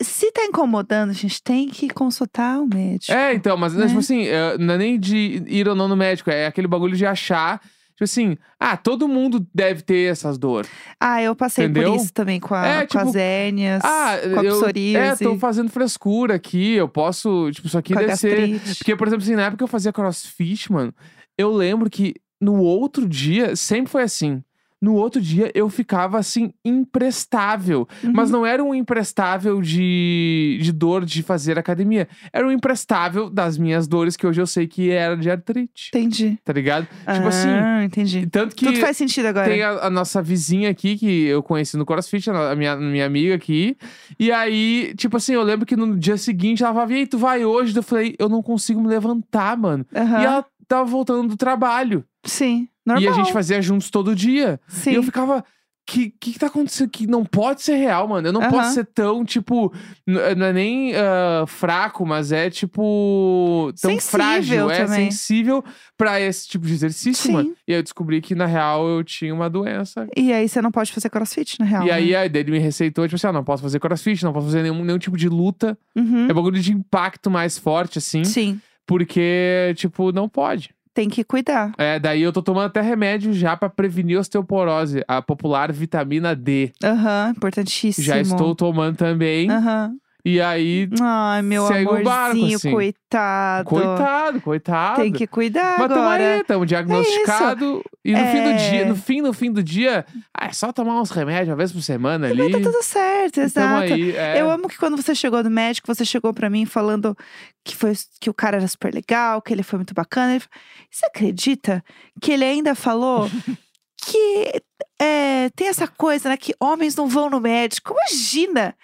Se 0.00 0.30
tá 0.32 0.44
incomodando, 0.44 1.10
a 1.10 1.14
gente 1.14 1.42
tem 1.42 1.68
que 1.68 1.88
consultar 1.90 2.58
o 2.58 2.66
médico. 2.66 3.12
É, 3.12 3.34
então, 3.34 3.56
mas 3.56 3.74
né? 3.74 3.86
tipo 3.86 3.98
assim, 3.98 4.26
é, 4.26 4.56
não 4.58 4.74
é 4.74 4.78
nem 4.78 4.98
de 4.98 5.42
ir 5.46 5.68
ou 5.68 5.74
não 5.74 5.88
no 5.88 5.96
médico, 5.96 6.30
é 6.30 6.46
aquele 6.46 6.66
bagulho 6.66 6.96
de 6.96 7.04
achar, 7.04 7.60
tipo 7.92 8.04
assim, 8.04 8.36
ah, 8.58 8.76
todo 8.76 9.06
mundo 9.06 9.46
deve 9.54 9.82
ter 9.82 10.10
essas 10.10 10.38
dores. 10.38 10.70
Ah, 10.98 11.22
eu 11.22 11.34
passei 11.36 11.66
Entendeu? 11.66 11.92
por 11.92 12.00
isso 12.00 12.12
também 12.12 12.40
com, 12.40 12.54
a, 12.54 12.66
É, 12.66 12.86
com 12.86 12.98
as 12.98 13.06
tipo, 13.06 13.18
hérnias, 13.18 13.82
Ah, 13.84 14.18
com 14.34 14.40
a 14.40 14.44
eu 14.44 14.56
psoríase, 14.56 15.24
é, 15.24 15.26
tô 15.28 15.38
fazendo 15.38 15.70
frescura 15.70 16.34
aqui, 16.34 16.72
eu 16.74 16.88
posso, 16.88 17.50
tipo, 17.52 17.66
isso 17.66 17.78
aqui 17.78 17.94
com 17.94 18.00
deve 18.00 18.16
ser. 18.16 18.60
Porque, 18.78 18.96
por 18.96 19.06
exemplo, 19.06 19.24
assim, 19.24 19.34
na 19.34 19.42
época 19.42 19.58
que 19.58 19.64
eu 19.64 19.68
fazia 19.68 19.92
crossfit, 19.92 20.70
mano, 20.72 20.94
eu 21.38 21.52
lembro 21.52 21.88
que 21.88 22.14
no 22.40 22.56
outro 22.56 23.08
dia, 23.08 23.54
sempre 23.54 23.90
foi 23.90 24.02
assim. 24.02 24.42
No 24.82 24.94
outro 24.96 25.20
dia 25.20 25.50
eu 25.54 25.68
ficava 25.70 26.18
assim, 26.18 26.52
imprestável. 26.64 27.88
Mas 28.12 28.30
Uhum. 28.30 28.38
não 28.38 28.46
era 28.46 28.62
um 28.64 28.74
imprestável 28.74 29.62
de, 29.62 30.58
de 30.60 30.72
dor 30.72 31.04
de 31.04 31.22
fazer 31.22 31.58
academia. 31.58 32.08
Era 32.32 32.46
um 32.46 32.50
imprestável 32.52 33.30
das 33.30 33.56
minhas 33.56 33.86
dores, 33.86 34.16
que 34.16 34.26
hoje 34.26 34.40
eu 34.40 34.46
sei 34.46 34.66
que 34.66 34.90
era 34.90 35.16
de 35.16 35.30
artrite. 35.30 35.90
Entendi. 35.94 36.38
Tá 36.44 36.52
ligado? 36.52 36.86
Tipo 37.12 37.28
assim. 37.28 37.48
ah, 37.48 37.84
entendi. 37.84 38.26
Tanto 38.26 38.56
que 38.56 38.66
Tudo 38.66 38.78
faz 38.80 38.96
sentido 38.96 39.26
agora. 39.26 39.48
tem 39.48 39.62
a, 39.62 39.86
a 39.86 39.90
nossa 39.90 40.20
vizinha 40.20 40.68
aqui, 40.70 40.96
que 40.98 41.24
eu 41.26 41.42
conheci 41.42 41.76
no 41.76 41.86
CrossFit, 41.86 42.28
a 42.30 42.54
minha, 42.56 42.76
minha 42.76 43.06
amiga 43.06 43.34
aqui. 43.34 43.76
E 44.18 44.32
aí, 44.32 44.92
tipo 44.96 45.16
assim, 45.16 45.32
eu 45.34 45.42
lembro 45.42 45.64
que 45.64 45.76
no 45.76 45.96
dia 45.96 46.16
seguinte 46.16 46.62
ela 46.62 46.72
falava, 46.72 46.92
e 46.92 46.96
aí, 46.96 47.06
tu 47.06 47.18
vai 47.18 47.44
hoje? 47.44 47.76
Eu 47.76 47.82
falei, 47.82 48.14
eu 48.18 48.28
não 48.28 48.42
consigo 48.42 48.80
me 48.80 48.88
levantar, 48.88 49.56
mano. 49.56 49.86
Aham. 49.94 50.20
E 50.20 50.24
ela 50.24 50.44
tava 50.66 50.84
voltando 50.84 51.28
do 51.28 51.36
trabalho. 51.36 52.04
Sim, 52.24 52.68
normal. 52.86 53.02
E 53.02 53.08
a 53.08 53.12
gente 53.12 53.32
fazia 53.32 53.60
juntos 53.62 53.90
todo 53.90 54.14
dia. 54.14 54.60
Sim. 54.68 54.92
E 54.92 54.94
eu 54.94 55.02
ficava, 55.02 55.44
que, 55.84 56.10
que 56.20 56.32
que 56.32 56.38
tá 56.38 56.46
acontecendo? 56.46 56.88
Que 56.90 57.06
não 57.08 57.24
pode 57.24 57.60
ser 57.62 57.74
real, 57.74 58.06
mano. 58.06 58.28
Eu 58.28 58.32
não 58.32 58.40
Aham. 58.42 58.50
posso 58.50 58.74
ser 58.74 58.84
tão, 58.86 59.24
tipo, 59.24 59.72
n- 60.06 60.34
não 60.36 60.46
é 60.46 60.52
nem 60.52 60.94
ah, 60.94 61.44
fraco, 61.46 62.06
mas 62.06 62.30
é, 62.30 62.48
tipo, 62.48 63.72
tão 63.80 63.90
Sensível 63.90 64.00
frágil. 64.10 64.70
É 64.70 64.84
também. 64.86 65.10
sensível 65.10 65.64
pra 65.96 66.20
esse 66.20 66.48
tipo 66.48 66.66
de 66.66 66.72
exercício, 66.72 67.26
Sim. 67.26 67.32
mano. 67.32 67.52
E 67.66 67.72
aí 67.72 67.78
eu 67.78 67.82
descobri 67.82 68.20
que, 68.20 68.34
na 68.34 68.46
real, 68.46 68.86
eu 68.88 69.02
tinha 69.02 69.34
uma 69.34 69.50
doença. 69.50 70.06
E 70.16 70.32
aí 70.32 70.48
você 70.48 70.62
não 70.62 70.70
pode 70.70 70.92
fazer 70.92 71.10
crossfit, 71.10 71.58
na 71.58 71.66
real. 71.66 71.84
e 71.86 71.90
aí, 71.90 72.10
né? 72.12 72.16
aí 72.18 72.30
ele 72.32 72.50
me 72.52 72.58
receitou, 72.58 73.04
tipo 73.06 73.16
assim, 73.16 73.26
ah, 73.26 73.32
não 73.32 73.44
posso 73.44 73.62
fazer 73.62 73.80
crossfit, 73.80 74.22
não 74.24 74.32
posso 74.32 74.46
fazer 74.46 74.62
nenhum, 74.62 74.84
nenhum 74.84 74.98
tipo 74.98 75.16
de 75.16 75.28
luta. 75.28 75.76
Uhum. 75.96 76.26
É 76.28 76.32
bagulho 76.32 76.60
de 76.60 76.72
impacto 76.72 77.28
mais 77.30 77.58
forte, 77.58 77.98
assim. 77.98 78.22
Sim, 78.24 78.60
Porque, 78.86 79.72
tipo, 79.76 80.12
não 80.12 80.28
pode. 80.28 80.70
Tem 80.94 81.08
que 81.08 81.24
cuidar. 81.24 81.72
É, 81.78 81.98
daí 81.98 82.22
eu 82.22 82.32
tô 82.32 82.42
tomando 82.42 82.66
até 82.66 82.80
remédio 82.80 83.32
já 83.32 83.56
pra 83.56 83.68
prevenir 83.68 84.18
osteoporose, 84.18 85.02
a 85.08 85.20
popular 85.22 85.72
vitamina 85.72 86.34
D. 86.34 86.72
Aham, 86.82 87.32
importantíssimo. 87.36 88.04
Já 88.06 88.20
estou 88.20 88.54
tomando 88.54 88.96
também. 88.96 89.50
Aham. 89.50 89.96
E 90.24 90.40
aí, 90.40 90.88
Ai, 91.00 91.42
meu 91.42 91.66
Segue 91.66 91.84
o 91.84 91.88
amorzinho, 91.96 92.04
barco, 92.04 92.54
assim. 92.54 92.70
coitado. 92.70 93.68
coitado, 93.68 94.40
coitado. 94.40 95.02
Tem 95.02 95.12
que 95.12 95.26
cuidar 95.26 95.76
Mas 95.80 95.90
agora. 95.90 96.34
aí, 96.36 96.44
tamo 96.44 96.64
diagnosticado. 96.64 97.82
e 98.04 98.12
no 98.12 98.18
fim 98.26 98.42
do 98.42 98.48
É. 98.50 98.70
dia, 98.70 98.84
no 98.86 98.94
fim, 98.96 99.20
no 99.20 99.32
fim 99.32 99.50
do 99.52 99.62
dia, 99.64 100.06
é 100.40 100.52
só 100.52 100.72
tomar 100.72 101.00
uns 101.00 101.10
remédios 101.10 101.48
uma 101.48 101.56
vez 101.56 101.72
por 101.72 101.82
semana 101.82 102.28
ali. 102.28 102.52
Tá 102.52 102.60
tudo 102.60 102.82
certo, 102.84 103.40
exato. 103.40 103.92
aí. 103.94 104.14
é. 104.16 104.40
Eu 104.40 104.48
amo 104.48 104.68
que 104.68 104.78
quando 104.78 104.96
você 104.96 105.12
chegou 105.12 105.42
no 105.42 105.50
médico, 105.50 105.92
você 105.92 106.04
chegou 106.04 106.32
pra 106.32 106.48
mim 106.48 106.66
falando 106.66 107.16
que, 107.64 107.74
foi, 107.74 107.92
que 108.20 108.30
o 108.30 108.34
cara 108.34 108.58
era 108.58 108.68
super 108.68 108.94
legal, 108.94 109.42
que 109.42 109.52
ele 109.52 109.64
foi 109.64 109.78
muito 109.80 109.92
bacana. 109.92 110.36
Ele, 110.36 110.44
você 110.88 111.04
acredita 111.06 111.82
que 112.20 112.30
ele 112.30 112.44
ainda 112.44 112.76
falou 112.76 113.28
que 114.06 114.52
é, 115.00 115.31
essa 115.72 115.88
coisa, 115.88 116.28
né? 116.28 116.36
Que 116.36 116.54
homens 116.60 116.94
não 116.94 117.08
vão 117.08 117.28
no 117.28 117.40
médico. 117.40 117.94
Imagina! 117.94 118.74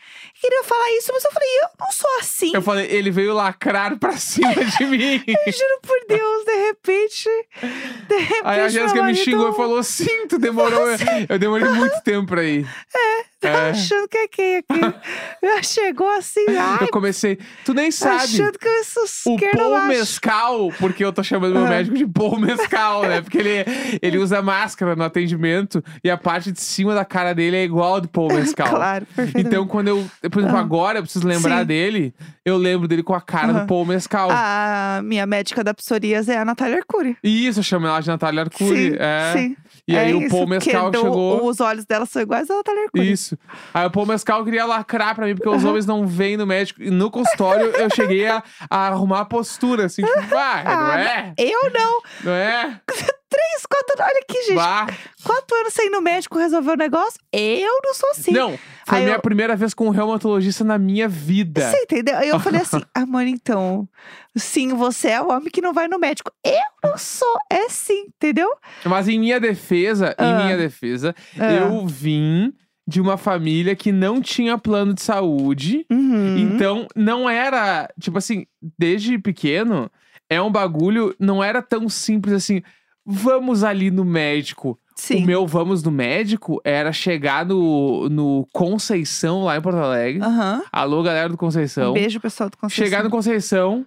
Queria 0.40 0.62
falar 0.64 0.90
isso, 0.98 1.10
mas 1.12 1.24
eu 1.24 1.32
falei, 1.32 1.48
eu 1.62 1.68
não 1.80 1.90
sou 1.90 2.10
assim. 2.20 2.52
Eu 2.54 2.62
falei, 2.62 2.86
ele 2.86 3.10
veio 3.10 3.34
lacrar 3.34 3.98
pra 3.98 4.16
cima 4.16 4.54
de 4.54 4.84
mim. 4.86 5.18
Juro 5.26 5.80
por 5.82 5.98
Deus, 6.08 6.44
de 6.44 6.66
repente. 6.66 7.28
De 8.08 8.16
repente. 8.16 8.42
Aí 8.44 8.60
a 8.60 8.68
Jéssica 8.68 9.02
me 9.02 9.14
xingou 9.14 9.50
e 9.50 9.56
falou: 9.56 9.82
sim, 9.84 10.26
tu 10.28 10.38
demorou. 10.38 10.86
Eu 11.28 11.38
demorei 11.38 11.68
muito 11.70 12.00
tempo 12.02 12.28
pra 12.28 12.44
ir. 12.44 12.66
Tá 13.40 13.48
É. 13.48 13.70
achando 13.70 14.08
que 14.08 14.16
é 14.18 14.28
quem 14.28 14.56
aqui? 14.56 14.80
Chegou 15.62 16.08
assim, 16.16 16.44
ai, 16.56 16.78
Eu 16.82 16.88
comecei, 16.88 17.38
tu 17.64 17.72
nem 17.72 17.90
sabe. 17.90 18.16
achando 18.16 18.58
que 18.58 18.66
eu 18.66 18.84
sou 18.84 19.34
O 19.34 19.38
Paul. 19.56 19.82
Mescal, 19.86 20.72
porque 20.72 21.04
eu 21.04 21.12
tô 21.12 21.22
chamando 21.22 21.52
meu 21.52 21.62
Aham. 21.62 21.68
médico 21.70 21.96
de 21.96 22.06
Paul 22.06 22.38
Mescal, 22.40 23.04
né? 23.04 23.20
Porque 23.20 23.38
ele, 23.38 23.64
ele 24.02 24.18
usa 24.22 24.42
máscara 24.42 24.96
no 24.96 25.04
atendimento 25.04 25.82
e 26.02 26.10
a 26.10 26.16
parte 26.16 26.50
de 26.50 26.60
cima 26.60 26.94
da 26.94 27.04
cara 27.04 27.32
dele 27.32 27.56
é 27.56 27.64
igual 27.64 27.96
a 27.96 28.00
do 28.00 28.08
Paul 28.08 28.32
Mescal. 28.32 28.70
Claro, 28.70 29.06
perfeito. 29.14 29.46
Então, 29.46 29.66
quando 29.68 29.88
eu, 29.88 30.10
por 30.30 30.40
exemplo, 30.40 30.56
Aham. 30.56 30.64
agora 30.64 30.98
eu 30.98 31.02
preciso 31.02 31.26
lembrar 31.26 31.60
Sim. 31.60 31.66
dele, 31.66 32.14
eu 32.44 32.56
lembro 32.56 32.88
dele 32.88 33.02
com 33.04 33.14
a 33.14 33.20
cara 33.20 33.52
Aham. 33.52 33.60
do 33.60 33.66
Paul 33.66 33.86
Mescal. 33.86 34.30
A 34.32 35.00
minha 35.04 35.26
médica 35.26 35.62
da 35.62 35.72
psoríase 35.72 36.32
é 36.32 36.38
a 36.38 36.44
Natália 36.44 36.78
Arcuri. 36.78 37.16
Isso, 37.22 37.60
eu 37.60 37.64
chamo 37.64 37.86
ela 37.86 38.00
de 38.00 38.08
Natália 38.08 38.42
Arcuri. 38.42 38.90
sim, 38.92 38.96
é. 38.98 39.32
sim. 39.32 39.56
E 39.88 39.96
aí 39.96 40.12
é 40.12 40.14
o 40.14 40.20
isso, 40.20 40.30
Paul 40.30 40.46
Mescal 40.46 40.90
do- 40.90 41.00
chegou. 41.00 41.46
Os 41.48 41.60
olhos 41.60 41.84
dela 41.86 42.04
são 42.04 42.20
iguais 42.20 42.50
a 42.50 42.56
Natália 42.56 42.84
Arcuri. 42.84 43.10
Isso. 43.10 43.38
Aí 43.72 43.86
o 43.86 43.90
Paul 43.90 44.04
Mescal 44.06 44.44
queria 44.44 44.66
lacrar 44.66 45.14
pra 45.14 45.24
mim, 45.26 45.34
porque 45.34 45.48
os 45.48 45.64
homens 45.64 45.86
não 45.86 46.06
vêm 46.06 46.36
no 46.36 46.46
médico. 46.46 46.82
E 46.82 46.90
no 46.90 47.10
consultório 47.10 47.66
eu 47.66 47.88
cheguei 47.94 48.26
a, 48.26 48.42
a 48.68 48.88
arrumar 48.88 49.20
a 49.20 49.24
postura, 49.24 49.86
assim, 49.86 50.02
tipo, 50.02 50.36
ah, 50.36 50.62
não 50.64 50.72
Ah, 50.92 51.00
é? 51.00 51.34
Eu 51.38 51.70
não. 51.72 52.00
Não 52.24 52.32
é? 52.32 52.80
Três, 53.38 53.66
quatro, 53.66 53.94
olha 54.02 54.20
aqui, 54.22 54.42
gente. 54.46 54.54
Bah. 54.56 54.86
Quatro 55.22 55.56
anos 55.58 55.72
sem 55.72 55.86
ir 55.86 55.90
no 55.90 56.00
médico 56.00 56.38
resolver 56.38 56.72
o 56.72 56.76
negócio. 56.76 57.20
Eu 57.32 57.80
não 57.84 57.94
sou 57.94 58.10
assim. 58.10 58.32
Não, 58.32 58.58
foi 58.86 58.98
a 58.98 59.02
minha 59.02 59.14
eu- 59.16 59.20
primeira 59.22 59.54
vez 59.54 59.72
com 59.74 59.86
um 59.86 59.90
reumatologista 59.90 60.64
na 60.64 60.76
minha 60.76 61.06
vida. 61.08 61.70
Você 61.70 61.76
entendeu? 61.82 62.16
Aí 62.16 62.28
eu 62.28 62.40
falei 62.40 62.62
assim, 62.62 62.82
amor, 62.94 63.22
então, 63.26 63.88
sim, 64.36 64.74
você 64.74 65.10
é 65.10 65.20
o 65.22 65.28
homem 65.30 65.50
que 65.50 65.60
não 65.60 65.72
vai 65.72 65.86
no 65.86 65.98
médico. 66.00 66.32
Eu 66.44 66.90
não 66.90 66.98
sou, 66.98 67.36
é 67.50 67.68
sim, 67.68 68.06
entendeu? 68.08 68.48
Mas 68.84 69.06
em 69.08 69.18
minha 69.20 69.38
defesa, 69.38 70.14
Ah. 70.18 70.24
em 70.26 70.44
minha 70.44 70.56
defesa, 70.56 71.14
Ah. 71.38 71.52
eu 71.52 71.86
vim 71.86 72.52
de 72.88 73.00
uma 73.00 73.16
família 73.16 73.76
que 73.76 73.92
não 73.92 74.20
tinha 74.20 74.58
plano 74.58 74.94
de 74.94 75.02
saúde. 75.02 75.86
Uhum. 75.90 76.38
Então, 76.38 76.86
não 76.96 77.28
era, 77.30 77.88
tipo 78.00 78.18
assim, 78.18 78.46
desde 78.78 79.16
pequeno, 79.18 79.88
é 80.30 80.40
um 80.42 80.50
bagulho, 80.50 81.14
não 81.20 81.42
era 81.44 81.62
tão 81.62 81.88
simples 81.88 82.34
assim, 82.34 82.62
vamos 83.10 83.64
ali 83.64 83.90
no 83.90 84.04
médico. 84.04 84.78
sim. 84.94 85.22
O 85.22 85.26
meu 85.26 85.46
vamos 85.46 85.82
no 85.82 85.90
médico 85.90 86.60
era 86.62 86.92
chegar 86.92 87.46
no, 87.46 88.08
no 88.10 88.46
Conceição, 88.52 89.44
lá 89.44 89.56
em 89.56 89.62
Porto 89.62 89.78
Alegre. 89.78 90.22
Aham. 90.22 90.62
Alô, 90.70 91.02
galera 91.02 91.28
do 91.30 91.36
Conceição. 91.38 91.90
Um 91.90 91.94
beijo, 91.94 92.20
pessoal 92.20 92.50
do 92.50 92.56
Conceição. 92.58 92.84
Chegar 92.84 93.02
no 93.02 93.08
Conceição, 93.10 93.86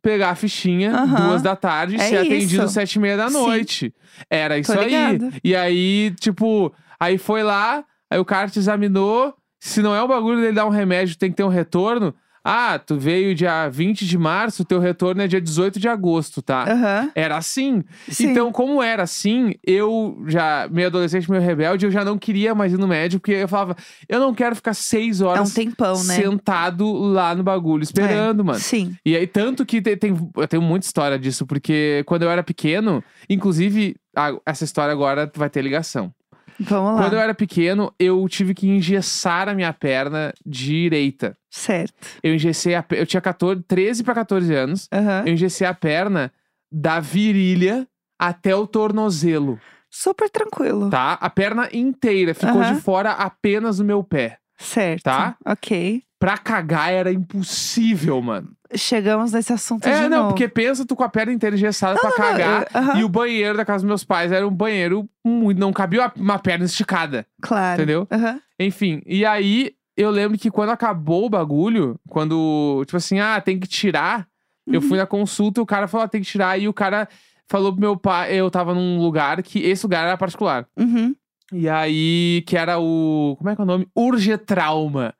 pegar 0.00 0.30
a 0.30 0.34
fichinha, 0.36 0.92
Aham. 0.94 1.26
duas 1.28 1.42
da 1.42 1.56
tarde, 1.56 1.96
É 1.96 1.98
ser 1.98 2.18
atendido 2.18 2.64
isso. 2.64 2.68
sete 2.68 2.94
e 2.94 2.98
meia 3.00 3.16
da 3.16 3.28
Sim. 3.28 3.34
noite. 3.34 3.94
Era 4.30 4.56
isso 4.58 4.72
aí. 4.72 5.18
E 5.42 5.54
aí, 5.56 6.14
tipo, 6.20 6.72
aí 6.98 7.18
foi 7.18 7.42
lá, 7.42 7.84
aí 8.08 8.18
o 8.20 8.24
cara 8.24 8.48
te 8.48 8.58
examinou. 8.58 9.34
Se 9.58 9.82
não 9.82 9.94
é 9.94 10.02
o 10.02 10.08
bagulho 10.08 10.40
dele 10.40 10.52
dar 10.54 10.64
um 10.66 10.70
remédio, 10.70 11.18
tem 11.18 11.30
que 11.30 11.36
ter 11.36 11.44
um 11.44 11.48
retorno. 11.48 12.14
Ah, 12.42 12.78
tu 12.78 12.96
veio 12.98 13.34
dia 13.34 13.68
20 13.68 14.06
de 14.06 14.16
março, 14.16 14.64
teu 14.64 14.80
retorno 14.80 15.20
é 15.20 15.26
dia 15.28 15.40
18 15.40 15.78
de 15.78 15.88
agosto, 15.88 16.40
tá? 16.40 16.64
Aham. 16.72 17.10
Era 17.14 17.36
assim. 17.36 17.84
Sim. 18.08 18.28
Então, 18.30 18.50
como 18.50 18.82
era 18.82 19.02
assim, 19.02 19.54
eu 19.66 20.22
já, 20.26 20.66
meio 20.70 20.86
adolescente, 20.86 21.30
meio 21.30 21.42
rebelde, 21.42 21.84
eu 21.86 21.90
já 21.90 22.04
não 22.04 22.16
queria 22.16 22.54
mais 22.54 22.72
ir 22.72 22.78
no 22.78 22.88
médico, 22.88 23.20
porque 23.20 23.32
eu 23.32 23.48
falava, 23.48 23.76
eu 24.08 24.18
não 24.18 24.34
quero 24.34 24.56
ficar 24.56 24.72
seis 24.74 25.20
É 25.20 25.24
um 25.24 25.28
horas 25.28 25.52
tempão, 25.52 26.02
né? 26.04 26.14
sentado 26.16 26.90
lá 26.92 27.34
no 27.34 27.42
bagulho, 27.42 27.82
esperando, 27.82 28.40
É, 28.40 28.44
mano. 28.46 28.58
Sim. 28.60 28.96
E 29.04 29.14
aí, 29.14 29.26
tanto 29.26 29.66
que 29.66 29.82
tem, 29.82 29.96
tem- 29.96 30.30
eu 30.36 30.48
tenho 30.48 30.62
muita 30.62 30.86
história 30.86 31.18
disso, 31.18 31.46
porque 31.46 32.02
quando 32.06 32.22
eu 32.22 32.30
era 32.30 32.42
pequeno, 32.42 33.04
inclusive, 33.28 33.96
a- 34.16 34.34
essa 34.46 34.64
história 34.64 34.92
agora 34.92 35.30
vai 35.36 35.50
ter 35.50 35.62
ligação. 35.62 36.12
Vamos 36.60 36.94
lá. 36.94 37.02
Quando 37.02 37.14
eu 37.14 37.20
era 37.20 37.34
pequeno, 37.34 37.92
eu 37.98 38.28
tive 38.28 38.52
que 38.54 38.68
engessar 38.68 39.48
a 39.48 39.54
minha 39.54 39.72
perna 39.72 40.32
direita. 40.44 41.36
Certo. 41.50 41.94
Eu 42.22 42.34
engessei 42.34 42.74
a, 42.74 42.84
eu 42.90 43.06
tinha 43.06 43.20
14, 43.20 43.62
13 43.62 44.04
para 44.04 44.14
14 44.14 44.54
anos. 44.54 44.88
Aham. 44.92 45.24
Eu 45.26 45.32
engessei 45.32 45.66
a 45.66 45.72
perna 45.74 46.30
da 46.70 47.00
virilha 47.00 47.86
até 48.18 48.54
o 48.54 48.66
tornozelo, 48.66 49.58
Super 49.90 50.28
tranquilo. 50.30 50.88
tá? 50.90 51.14
A 51.14 51.28
perna 51.30 51.68
inteira 51.72 52.34
ficou 52.34 52.60
Aham. 52.60 52.74
de 52.74 52.80
fora 52.80 53.10
apenas 53.12 53.78
o 53.80 53.84
meu 53.84 54.04
pé. 54.04 54.38
Certo. 54.60 55.02
Tá? 55.04 55.36
Ok. 55.44 56.02
Pra 56.18 56.36
cagar 56.36 56.92
era 56.92 57.10
impossível, 57.12 58.20
mano. 58.20 58.50
Chegamos 58.74 59.32
nesse 59.32 59.52
assunto 59.52 59.86
É, 59.88 60.02
de 60.02 60.08
não, 60.08 60.18
novo. 60.18 60.28
porque 60.28 60.46
pensa 60.46 60.84
tu 60.86 60.94
com 60.94 61.02
a 61.02 61.08
perna 61.08 61.32
inteira 61.32 61.56
engessada 61.56 61.98
pra 61.98 62.10
não, 62.10 62.16
cagar. 62.16 62.62
eu- 62.72 62.80
aham. 62.80 63.00
E 63.00 63.04
o 63.04 63.08
banheiro 63.08 63.56
da 63.56 63.64
casa 63.64 63.78
dos 63.82 63.88
meus 63.88 64.04
pais 64.04 64.30
era 64.30 64.46
um 64.46 64.50
banheiro 64.54 65.08
muito. 65.24 65.58
Não 65.58 65.72
cabia 65.72 66.12
uma- 66.16 66.38
perna 66.38 66.66
esticada. 66.66 67.26
Claro. 67.42 67.80
Entendeu? 67.82 68.06
Aham. 68.10 68.40
Enfim, 68.60 69.02
e 69.06 69.24
aí 69.26 69.72
eu 69.96 70.10
lembro 70.10 70.38
que 70.38 70.50
quando 70.50 70.70
acabou 70.70 71.26
o 71.26 71.30
bagulho, 71.30 71.98
quando, 72.08 72.82
tipo 72.86 72.96
assim, 72.96 73.18
ah, 73.18 73.40
tem 73.40 73.58
que 73.58 73.66
tirar, 73.66 74.26
eu 74.66 74.80
Uhum. 74.80 74.88
fui 74.88 74.98
na 74.98 75.06
consulta 75.06 75.58
e 75.60 75.62
o 75.62 75.66
cara 75.66 75.88
falou, 75.88 76.04
ah, 76.04 76.08
tem 76.08 76.20
que 76.20 76.28
tirar. 76.28 76.56
E 76.60 76.68
o 76.68 76.72
cara 76.72 77.08
falou 77.48 77.72
pro 77.72 77.80
meu 77.80 77.96
pai, 77.96 78.32
eu 78.34 78.48
tava 78.50 78.72
num 78.72 78.98
lugar 79.00 79.42
que 79.42 79.58
esse 79.64 79.84
lugar 79.84 80.06
era 80.06 80.16
particular. 80.16 80.64
Uhum. 80.78 81.14
E 81.52 81.68
aí, 81.68 82.42
que 82.46 82.56
era 82.56 82.78
o. 82.78 83.34
Como 83.38 83.50
é 83.50 83.54
que 83.54 83.60
é 83.60 83.64
o 83.64 83.66
nome? 83.66 83.88
Urgetrauma. 83.96 85.14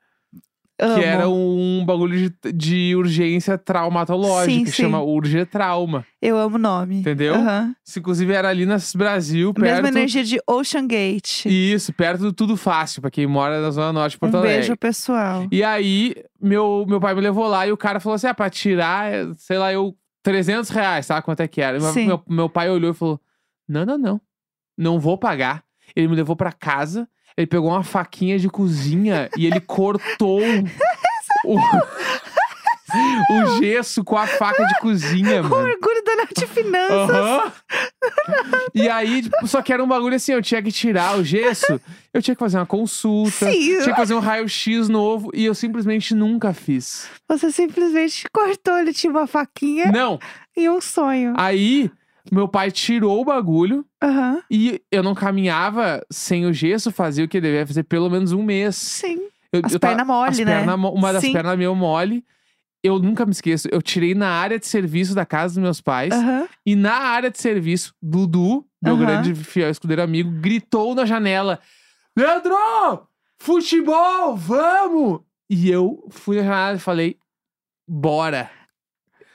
Amo. 0.83 0.95
Que 0.95 1.05
era 1.05 1.29
um 1.29 1.83
bagulho 1.85 2.17
de, 2.17 2.51
de 2.53 2.95
urgência 2.95 3.55
traumatológica, 3.55 4.51
Sim, 4.51 4.63
que 4.63 4.71
sim. 4.71 4.81
chama 4.83 4.99
Urgetrauma. 5.03 6.03
Eu 6.19 6.39
amo 6.39 6.55
o 6.55 6.59
nome. 6.59 7.01
Entendeu? 7.01 7.35
Aham. 7.35 7.75
Isso, 7.85 7.99
inclusive, 7.99 8.33
era 8.33 8.49
ali 8.49 8.65
nas 8.65 8.95
Brasil, 8.95 9.53
perto. 9.53 9.83
Mesma 9.83 9.89
energia 9.89 10.23
de 10.23 10.41
Ocean 10.47 10.87
Gate. 10.87 11.45
Isso, 11.45 11.93
perto 11.93 12.21
do 12.21 12.33
Tudo 12.33 12.57
Fácil, 12.57 12.99
pra 12.99 13.11
quem 13.11 13.27
mora 13.27 13.61
na 13.61 13.69
Zona 13.69 13.93
Norte 13.93 14.13
de 14.13 14.17
Porto 14.17 14.33
um 14.33 14.39
Alegre. 14.39 14.57
beijo, 14.57 14.75
pessoal. 14.75 15.45
E 15.51 15.63
aí, 15.63 16.15
meu, 16.41 16.83
meu 16.87 16.99
pai 16.99 17.13
me 17.13 17.21
levou 17.21 17.47
lá 17.47 17.67
e 17.67 17.71
o 17.71 17.77
cara 17.77 17.99
falou 17.99 18.15
assim: 18.15 18.27
ah, 18.27 18.33
pra 18.33 18.49
tirar, 18.49 19.11
sei 19.37 19.59
lá, 19.59 19.71
eu, 19.71 19.95
300 20.23 20.71
reais, 20.71 21.05
sabe 21.05 21.23
quanto 21.23 21.41
é 21.41 21.47
que 21.47 21.61
era? 21.61 21.79
Sim. 21.79 22.07
meu, 22.07 22.23
meu 22.27 22.49
pai 22.49 22.71
olhou 22.71 22.89
e 22.89 22.95
falou: 22.95 23.21
não, 23.69 23.85
não, 23.85 23.99
não, 23.99 24.21
não 24.75 24.99
vou 24.99 25.15
pagar. 25.15 25.63
Ele 25.95 26.07
me 26.07 26.15
levou 26.15 26.35
pra 26.35 26.51
casa, 26.51 27.07
ele 27.37 27.47
pegou 27.47 27.69
uma 27.69 27.83
faquinha 27.83 28.37
de 28.39 28.49
cozinha 28.49 29.29
e 29.37 29.45
ele 29.45 29.59
cortou 29.59 30.41
o, 31.45 31.55
o 33.33 33.59
gesso 33.59 34.03
com 34.03 34.17
a 34.17 34.27
faca 34.27 34.65
de 34.65 34.77
cozinha, 34.79 35.41
O 35.41 35.49
mano. 35.49 35.69
orgulho 35.69 36.03
da 36.03 36.15
Nath 36.17 36.47
Finanças. 36.49 37.09
Aham. 37.09 37.53
E 38.73 38.89
aí, 38.89 39.21
tipo, 39.23 39.47
só 39.47 39.61
que 39.61 39.71
era 39.71 39.83
um 39.83 39.87
bagulho 39.87 40.15
assim, 40.15 40.33
eu 40.33 40.41
tinha 40.41 40.61
que 40.61 40.71
tirar 40.71 41.17
o 41.17 41.23
gesso, 41.23 41.79
eu 42.13 42.21
tinha 42.21 42.35
que 42.35 42.39
fazer 42.39 42.57
uma 42.57 42.65
consulta, 42.65 43.49
Sim. 43.49 43.59
tinha 43.81 43.91
que 43.91 43.95
fazer 43.95 44.13
um 44.13 44.19
raio-x 44.19 44.89
novo, 44.89 45.29
e 45.33 45.45
eu 45.45 45.55
simplesmente 45.55 46.13
nunca 46.13 46.53
fiz. 46.53 47.07
Você 47.29 47.51
simplesmente 47.51 48.25
cortou, 48.33 48.77
ele 48.77 48.93
tinha 48.93 49.11
uma 49.11 49.25
faquinha 49.27 49.85
Não, 49.91 50.19
e 50.55 50.69
um 50.69 50.81
sonho. 50.81 51.33
aí 51.37 51.89
Meu 52.31 52.47
pai 52.47 52.69
tirou 52.71 53.21
o 53.21 53.25
bagulho 53.25 53.85
Aham. 54.03 54.41
e 54.51 54.81
eu 54.91 55.01
não 55.01 55.15
caminhava 55.15 56.05
sem 56.11 56.45
o 56.45 56.53
gesso, 56.53 56.91
fazia 56.91 57.23
o 57.23 57.27
que 57.27 57.39
devia 57.39 57.65
fazer 57.65 57.83
pelo 57.83 58.09
menos 58.09 58.31
um 58.33 58.43
mês. 58.43 58.75
Sim. 58.75 59.21
Eu, 59.53 59.61
As 59.63 59.73
eu 59.73 59.79
tava- 59.79 59.95
pernas 59.95 60.07
mole, 60.07 60.29
as 60.29 60.37
né? 60.39 60.45
perna 60.45 60.77
mo- 60.77 60.91
uma 60.93 61.11
das 61.13 61.21
Sim. 61.23 61.33
pernas 61.33 61.57
meio 61.57 61.75
mole. 61.75 62.23
Eu 62.83 62.97
nunca 62.99 63.25
me 63.25 63.31
esqueço. 63.31 63.67
Eu 63.71 63.81
tirei 63.81 64.15
na 64.15 64.27
área 64.29 64.57
de 64.57 64.65
serviço 64.65 65.13
da 65.13 65.25
casa 65.25 65.53
dos 65.55 65.63
meus 65.63 65.81
pais. 65.81 66.11
Aham. 66.13 66.47
E 66.65 66.75
na 66.75 66.93
área 66.95 67.29
de 67.29 67.39
serviço, 67.39 67.93
Dudu, 68.01 68.65
meu 68.81 68.95
Aham. 68.95 69.05
grande 69.05 69.35
fiel 69.35 69.69
escudeiro 69.69 70.01
amigo, 70.01 70.31
gritou 70.31 70.95
na 70.95 71.05
janela: 71.05 71.59
Leandro! 72.17 72.55
Futebol! 73.39 74.35
Vamos! 74.35 75.21
E 75.49 75.69
eu 75.69 76.07
fui 76.09 76.37
na 76.37 76.43
janela 76.43 76.75
e 76.77 76.79
falei: 76.79 77.17
Bora! 77.87 78.49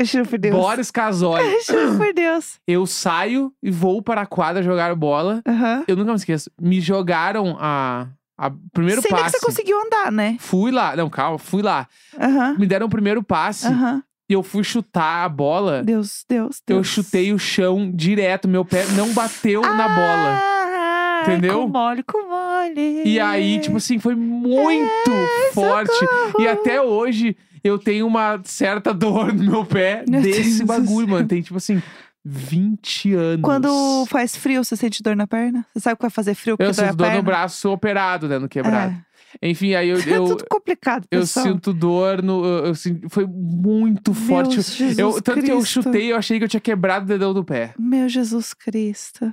Juro 0.02 0.26
por 0.28 0.38
Deus. 0.38 0.54
Bora, 0.54 0.80
Escasoli! 0.80 1.42
Juro 1.66 1.96
por 1.96 2.12
Deus. 2.12 2.58
eu 2.66 2.86
saio 2.86 3.52
e 3.62 3.70
vou 3.70 4.02
para 4.02 4.22
a 4.22 4.26
quadra 4.26 4.62
jogar 4.62 4.94
bola. 4.94 5.40
Aham. 5.46 5.84
Eu 5.88 5.96
nunca 5.96 6.10
me 6.10 6.16
esqueço. 6.16 6.50
Me 6.60 6.80
jogaram 6.80 7.56
a, 7.58 8.06
a 8.36 8.50
primeiro 8.72 9.00
Sem 9.02 9.10
nem 9.10 9.18
que 9.18 9.24
passe. 9.24 9.38
você 9.38 9.46
conseguiu 9.46 9.80
andar, 9.80 10.12
né? 10.12 10.36
Fui 10.38 10.70
lá. 10.70 10.94
Não, 10.96 11.08
calma, 11.08 11.38
fui 11.38 11.62
lá. 11.62 11.86
Aham. 12.20 12.56
Me 12.58 12.66
deram 12.66 12.86
o 12.86 12.90
primeiro 12.90 13.22
passe 13.22 13.66
Aham. 13.68 14.02
e 14.28 14.32
eu 14.34 14.42
fui 14.42 14.62
chutar 14.62 15.24
a 15.24 15.28
bola. 15.28 15.82
Deus, 15.82 16.24
Deus, 16.28 16.60
Eu 16.66 16.76
Deus. 16.76 16.86
chutei 16.88 17.32
o 17.32 17.38
chão 17.38 17.90
direto. 17.94 18.46
Meu 18.46 18.64
pé 18.64 18.84
não 18.96 19.12
bateu 19.14 19.62
na 19.62 19.88
bola. 19.88 20.40
Ah, 20.42 21.22
Entendeu? 21.22 21.62
Com 21.62 21.68
mole, 21.68 22.02
com 22.02 22.28
mole. 22.28 23.02
E 23.04 23.18
aí, 23.18 23.58
tipo 23.60 23.78
assim, 23.78 23.98
foi 23.98 24.14
muito 24.14 25.10
forte. 25.52 25.90
E 26.38 26.46
até 26.46 26.80
hoje 26.80 27.36
eu 27.66 27.78
tenho 27.78 28.06
uma 28.06 28.40
certa 28.44 28.92
dor 28.94 29.32
no 29.32 29.44
meu 29.44 29.64
pé 29.64 30.04
Meu 30.08 30.20
desse 30.22 30.58
Deus 30.58 30.60
bagulho, 30.62 31.08
mano. 31.08 31.26
Tem, 31.28 31.42
tipo 31.42 31.56
assim, 31.56 31.82
20 32.24 33.14
anos. 33.14 33.42
Quando 33.42 34.06
faz 34.06 34.34
frio, 34.36 34.64
você 34.64 34.76
sente 34.76 35.02
dor 35.02 35.14
na 35.16 35.26
perna? 35.26 35.64
Você 35.72 35.80
sabe 35.80 35.96
que 35.96 36.02
vai 36.02 36.10
fazer 36.10 36.34
frio 36.34 36.56
Eu 36.58 36.74
sinto 36.74 36.96
dor 36.96 37.12
no 37.12 37.22
braço 37.22 37.70
operado, 37.70 38.28
né? 38.28 38.38
No 38.38 38.48
quebrado. 38.48 38.94
É. 38.94 39.06
Enfim, 39.50 39.74
aí 39.74 39.88
eu, 39.90 39.98
É 40.06 40.16
eu, 40.16 40.24
tudo 40.24 40.44
complicado, 40.48 41.06
eu 41.10 41.20
pessoal. 41.20 41.46
sinto 41.46 41.72
dor 41.72 42.22
no. 42.22 42.44
Eu, 42.44 42.66
eu 42.66 42.74
sinto- 42.74 43.08
foi 43.10 43.26
muito 43.26 44.14
forte. 44.14 44.54
Meu 44.54 44.62
Jesus 44.62 44.98
Eu, 44.98 45.20
tanto 45.22 45.42
que 45.42 45.50
eu 45.50 45.58
Cristo. 45.58 45.82
chutei, 45.82 46.12
eu 46.12 46.16
achei 46.16 46.38
que 46.38 46.44
eu 46.44 46.48
tinha 46.48 46.60
quebrado 46.60 47.04
o 47.04 47.08
dedão 47.08 47.34
do 47.34 47.44
pé. 47.44 47.74
Meu 47.78 48.08
Jesus 48.08 48.54
Cristo. 48.54 49.32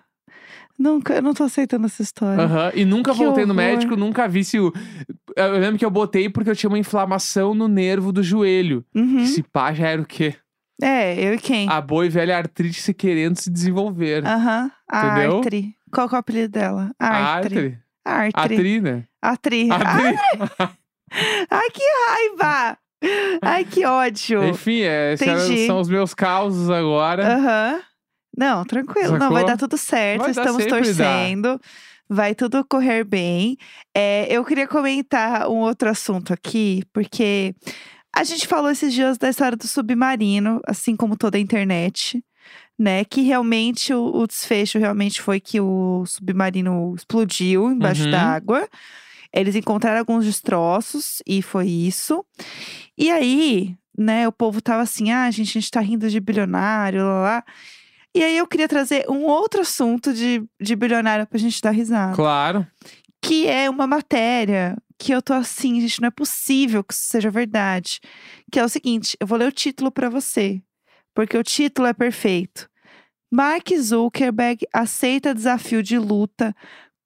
Nunca, 0.77 1.13
eu 1.13 1.21
não 1.21 1.33
tô 1.33 1.43
aceitando 1.43 1.85
essa 1.85 2.01
história. 2.01 2.43
Aham, 2.43 2.71
E 2.75 2.83
nunca 2.83 3.11
Que 3.11 3.17
voltei 3.19 3.45
no 3.45 3.53
horror. 3.53 3.63
médico, 3.65 3.95
nunca 3.95 4.27
vi 4.27 4.43
se 4.43 4.59
o. 4.59 4.73
Eu 5.35 5.51
lembro 5.59 5.77
que 5.77 5.85
eu 5.85 5.91
botei 5.91 6.29
porque 6.29 6.49
eu 6.49 6.55
tinha 6.55 6.69
uma 6.69 6.79
inflamação 6.79 7.53
no 7.53 7.67
nervo 7.67 8.11
do 8.11 8.23
joelho. 8.23 8.83
Uhum. 8.95 9.17
Que 9.17 9.27
se 9.27 9.43
pá 9.43 9.73
já 9.73 9.87
era 9.89 10.01
o 10.01 10.05
quê? 10.05 10.35
É, 10.81 11.13
eu 11.23 11.35
e 11.35 11.37
quem? 11.37 11.69
A 11.69 11.79
boa 11.79 12.05
e 12.05 12.09
velha 12.09 12.35
artrite 12.37 12.81
se 12.81 12.93
querendo 12.93 13.37
se 13.37 13.49
desenvolver. 13.51 14.25
Aham. 14.25 14.71
A 14.89 15.05
Entendeu? 15.05 15.37
Artri. 15.37 15.75
Qual 15.91 16.09
que 16.09 16.15
é 16.15 16.17
o 16.17 16.19
apelido 16.19 16.49
dela? 16.49 16.91
Artri. 16.99 17.57
Artri. 17.57 17.77
A 18.05 18.11
Artri. 18.11 18.55
Atri, 18.55 18.81
né? 18.81 19.03
Atri. 19.21 19.69
Atri. 19.71 20.17
Ai, 21.49 21.69
que 21.71 21.83
raiva! 22.09 22.77
Ai, 23.41 23.65
que 23.65 23.85
ódio. 23.85 24.43
Enfim, 24.45 24.81
é, 24.81 25.13
esses 25.13 25.27
eram- 25.27 25.45
Entendi. 25.45 25.67
são 25.67 25.79
os 25.79 25.87
meus 25.89 26.13
causos 26.13 26.69
agora. 26.69 27.35
Aham. 27.35 27.81
Não, 28.37 28.63
tranquilo. 28.65 29.13
Não, 29.13 29.19
Sacou? 29.19 29.33
vai 29.33 29.45
dar 29.45 29.57
tudo 29.57 29.77
certo. 29.77 30.21
Vai 30.21 30.31
Estamos 30.31 30.63
sempre 30.63 30.69
dá. 30.69 30.77
torcendo. 30.77 31.61
Vai 32.09 32.35
tudo 32.35 32.63
correr 32.65 33.03
bem. 33.03 33.57
É, 33.95 34.27
eu 34.29 34.43
queria 34.43 34.67
comentar 34.67 35.47
um 35.49 35.58
outro 35.60 35.89
assunto 35.89 36.34
aqui, 36.34 36.84
porque 36.91 37.55
a 38.15 38.23
gente 38.23 38.45
falou 38.47 38.69
esses 38.69 38.93
dias 38.93 39.17
da 39.17 39.29
história 39.29 39.58
do 39.58 39.67
submarino, 39.67 40.60
assim 40.67 40.95
como 40.95 41.15
toda 41.17 41.38
a 41.38 41.41
internet, 41.41 42.23
né? 42.77 43.05
Que 43.05 43.21
realmente 43.21 43.93
o, 43.93 44.03
o 44.15 44.27
desfecho 44.27 44.77
realmente 44.77 45.21
foi 45.21 45.39
que 45.39 45.60
o 45.62 46.03
submarino 46.05 46.93
explodiu 46.95 47.71
embaixo 47.71 48.03
Uhum. 48.03 48.12
d'água. 48.12 48.67
Eles 49.34 49.55
encontraram 49.55 49.99
alguns 49.99 50.25
destroços 50.25 51.21
e 51.25 51.41
foi 51.41 51.67
isso. 51.67 52.23
E 52.95 53.10
aí, 53.10 53.75
né, 53.97 54.27
o 54.27 54.31
povo 54.31 54.62
tava 54.62 54.84
assim: 54.84 55.12
ah, 55.12 55.31
gente, 55.31 55.58
a 55.58 55.62
gente 55.62 55.71
tá 55.71 55.79
rindo 55.79 56.08
de 56.10 56.19
bilionário, 56.19 57.03
lá, 57.03 57.21
lá. 57.21 57.43
E 58.15 58.23
aí 58.23 58.38
eu 58.38 58.45
queria 58.47 58.67
trazer 58.67 59.06
um 59.10 59.26
outro 59.26 59.62
assunto 59.62 60.13
de, 60.13 60.43
de 60.62 60.76
bilionário 60.76 61.26
pra 61.26 61.39
gente 61.39 61.62
dar 61.62 61.71
risada. 61.71 62.15
Claro. 62.15 62.65
Que 63.21 63.47
é 63.47 63.69
uma 63.69 63.88
matéria 63.88 64.76
que 64.99 65.12
eu 65.12 65.21
tô 65.21 65.34
assim, 65.34 65.82
gente, 65.82 66.02
não 66.02 66.08
é 66.08 66.12
possível 66.12 66.84
que 66.84 66.93
isso 66.93 67.04
seja 67.08 67.32
verdade. 67.32 67.99
Que 68.52 68.60
é 68.60 68.63
o 68.63 68.69
seguinte: 68.69 69.17
eu 69.19 69.26
vou 69.26 69.38
ler 69.38 69.47
o 69.47 69.52
título 69.52 69.91
pra 69.91 70.10
você, 70.10 70.62
porque 71.15 71.38
o 71.38 71.43
título 71.43 71.88
é 71.88 71.93
perfeito. 71.93 72.69
Mark 73.32 73.67
Zuckerberg 73.76 74.65
aceita 74.71 75.34
desafio 75.34 75.82
de 75.82 75.97
luta 75.97 76.56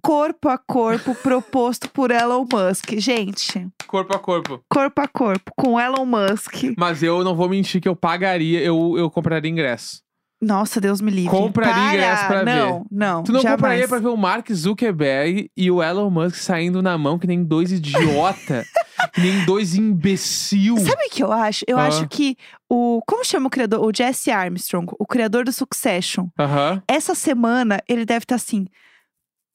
corpo 0.04 0.50
a 0.50 0.58
corpo 0.58 1.16
proposto 1.24 1.90
por 1.90 2.12
Elon 2.12 2.46
Musk. 2.52 2.92
Gente, 2.98 3.68
Corpo 3.88 4.14
a 4.16 4.20
corpo. 4.20 4.62
corpo 4.70 5.02
a 5.02 5.08
corpo 5.08 5.52
com 5.56 5.80
Elon 5.80 6.06
Musk. 6.06 6.76
Mas 6.78 7.02
eu 7.02 7.24
não 7.24 7.36
vou 7.36 7.48
mentir 7.48 7.82
que 7.82 7.88
eu 7.88 7.96
pagaria, 7.96 8.60
eu, 8.62 8.96
eu 8.98 9.10
compraria 9.10 9.50
ingresso. 9.50 10.02
Nossa, 10.42 10.80
Deus 10.80 11.02
me 11.02 11.10
livre. 11.10 11.32
Compraria 11.32 11.74
Para! 11.74 11.94
ingresso 11.96 12.28
pra 12.28 12.44
ver. 12.44 12.46
não, 12.46 12.86
Não, 12.92 13.24
Tu 13.24 13.32
não 13.32 13.42
jamais. 13.42 13.60
compraria 13.60 13.88
pra 13.88 14.00
ver 14.00 14.08
o 14.10 14.18
Mark 14.18 14.52
Zuckerberg 14.52 15.50
e 15.58 15.72
o 15.72 15.82
Elon 15.82 16.10
Musk 16.12 16.36
saindo 16.36 16.82
na 16.82 16.96
mão 16.98 17.18
que 17.18 17.26
nem 17.26 17.44
dois 17.44 17.72
idiota, 17.72 18.64
que 19.16 19.22
nem 19.22 19.44
dois 19.46 19.74
imbecil. 19.76 20.78
Sabe 20.78 21.06
o 21.08 21.10
que 21.10 21.24
eu 21.24 21.32
acho? 21.32 21.66
Eu 21.68 21.78
Ah. 21.80 21.88
acho 21.88 22.08
que 22.08 22.38
o. 22.70 23.02
Como 23.08 23.26
chama 23.26 23.48
o 23.48 23.50
criador? 23.50 23.84
O 23.84 23.92
Jesse 23.96 24.30
Armstrong, 24.30 24.92
o 25.00 25.06
criador 25.08 25.44
do 25.44 25.52
Succession. 25.52 26.28
Aham. 26.40 26.84
Essa 26.88 27.16
semana 27.16 27.82
ele 27.88 28.06
deve 28.06 28.24
estar 28.26 28.36
assim. 28.36 28.68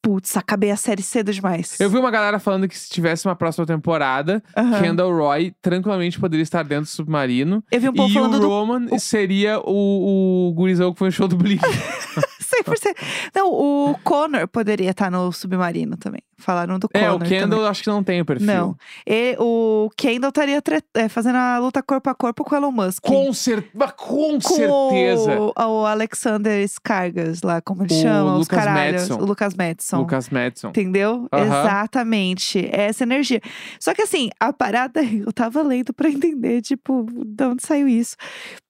Putz, 0.03 0.37
acabei 0.37 0.73
a 0.73 0.77
série 0.77 1.01
cedo 1.01 1.33
demais. 1.33 1.79
Eu 1.79 1.88
vi 1.88 1.97
uma 1.97 2.11
galera 2.11 2.41
falando 2.41 2.67
que 2.67 2.77
se 2.77 2.91
tivesse 2.91 3.25
uma 3.27 3.37
próxima 3.37 3.65
temporada, 3.65 4.43
Aham. 4.57 4.81
Kendall 4.81 5.17
Roy 5.17 5.55
tranquilamente 5.62 6.19
poderia 6.19 6.43
estar 6.43 6.65
dentro 6.65 6.87
do 6.87 6.88
submarino. 6.88 7.62
Eu 7.71 7.81
vi 7.81 7.88
um 7.88 7.93
e 7.95 8.12
falando 8.12 8.35
o 8.35 8.41
do 8.41 8.49
Roman 8.49 8.99
seria 8.99 9.61
o, 9.61 10.49
o 10.49 10.53
gurizão 10.55 10.93
que 10.93 10.99
foi 10.99 11.09
no 11.09 11.12
show 11.12 11.29
do 11.29 11.37
Blink. 11.37 11.62
100%. 12.53 12.97
Não, 13.35 13.49
o 13.51 13.95
Connor 14.05 14.47
poderia 14.49 14.91
estar 14.91 15.11
no 15.11 15.33
submarino 15.33 15.97
também. 15.97 16.21
Falaram 16.42 16.78
do 16.78 16.88
é, 16.92 17.00
Connor. 17.00 17.16
o 17.16 17.18
Kendall 17.20 17.48
também. 17.50 17.66
acho 17.68 17.83
que 17.83 17.88
não 17.88 18.02
tem 18.02 18.20
o 18.20 18.24
perfil. 18.24 18.46
Não. 18.46 18.76
E, 19.07 19.37
o 19.38 19.88
Kendall 19.96 20.28
estaria 20.31 20.61
tre- 20.61 20.83
é, 20.94 21.09
fazendo 21.09 21.37
a 21.37 21.59
luta 21.59 21.83
corpo 21.83 22.11
a 22.11 22.14
corpo 22.14 22.44
com 22.44 22.55
o 22.55 22.59
Elon 22.59 22.72
Musk. 22.72 23.02
Com, 23.02 23.33
cer 23.33 23.64
com, 23.96 24.38
com 24.38 24.40
certeza. 24.40 25.40
O, 25.40 25.52
o 25.57 25.87
Alexander 25.87 26.62
Skargas 26.64 27.42
lá, 27.42 27.61
como 27.61 27.85
ele 27.85 27.94
O 27.94 28.00
chama, 28.00 28.33
os 28.35 28.38
Lucas 28.40 28.59
caralhos. 28.59 28.92
Madison. 29.09 29.14
O 29.18 29.24
Lucas 29.24 29.55
Madison. 29.55 29.98
Lucas 29.98 30.28
Madison. 30.31 30.68
Entendeu? 30.70 31.28
Aham. 31.33 31.44
Exatamente. 31.46 32.59
É 32.72 32.83
essa 32.87 33.05
energia. 33.05 33.40
Só 33.78 33.94
que 33.94 34.02
assim, 34.02 34.28
a 34.40 34.52
parada, 34.52 35.00
eu 35.05 35.33
tava 35.33 35.62
lendo 35.62 35.92
pra 35.92 36.09
entender, 36.11 36.61
tipo, 36.62 37.07
de 37.24 37.44
onde 37.44 37.64
saiu 37.64 37.87
isso. 37.88 38.16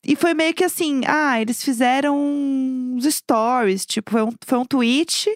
E 0.05 0.17
foi 0.17 0.35
meio 0.35 0.53
que 0.53 0.65
assim, 0.65 1.03
ah, 1.07 1.41
eles 1.41 1.63
fizeram 1.63 2.17
uns 2.19 3.05
stories, 3.05 3.87
tipo, 3.87 4.11
foi 4.11 4.23
um, 4.23 4.33
foi 4.45 4.59
um 4.59 4.65
tweet. 4.65 5.31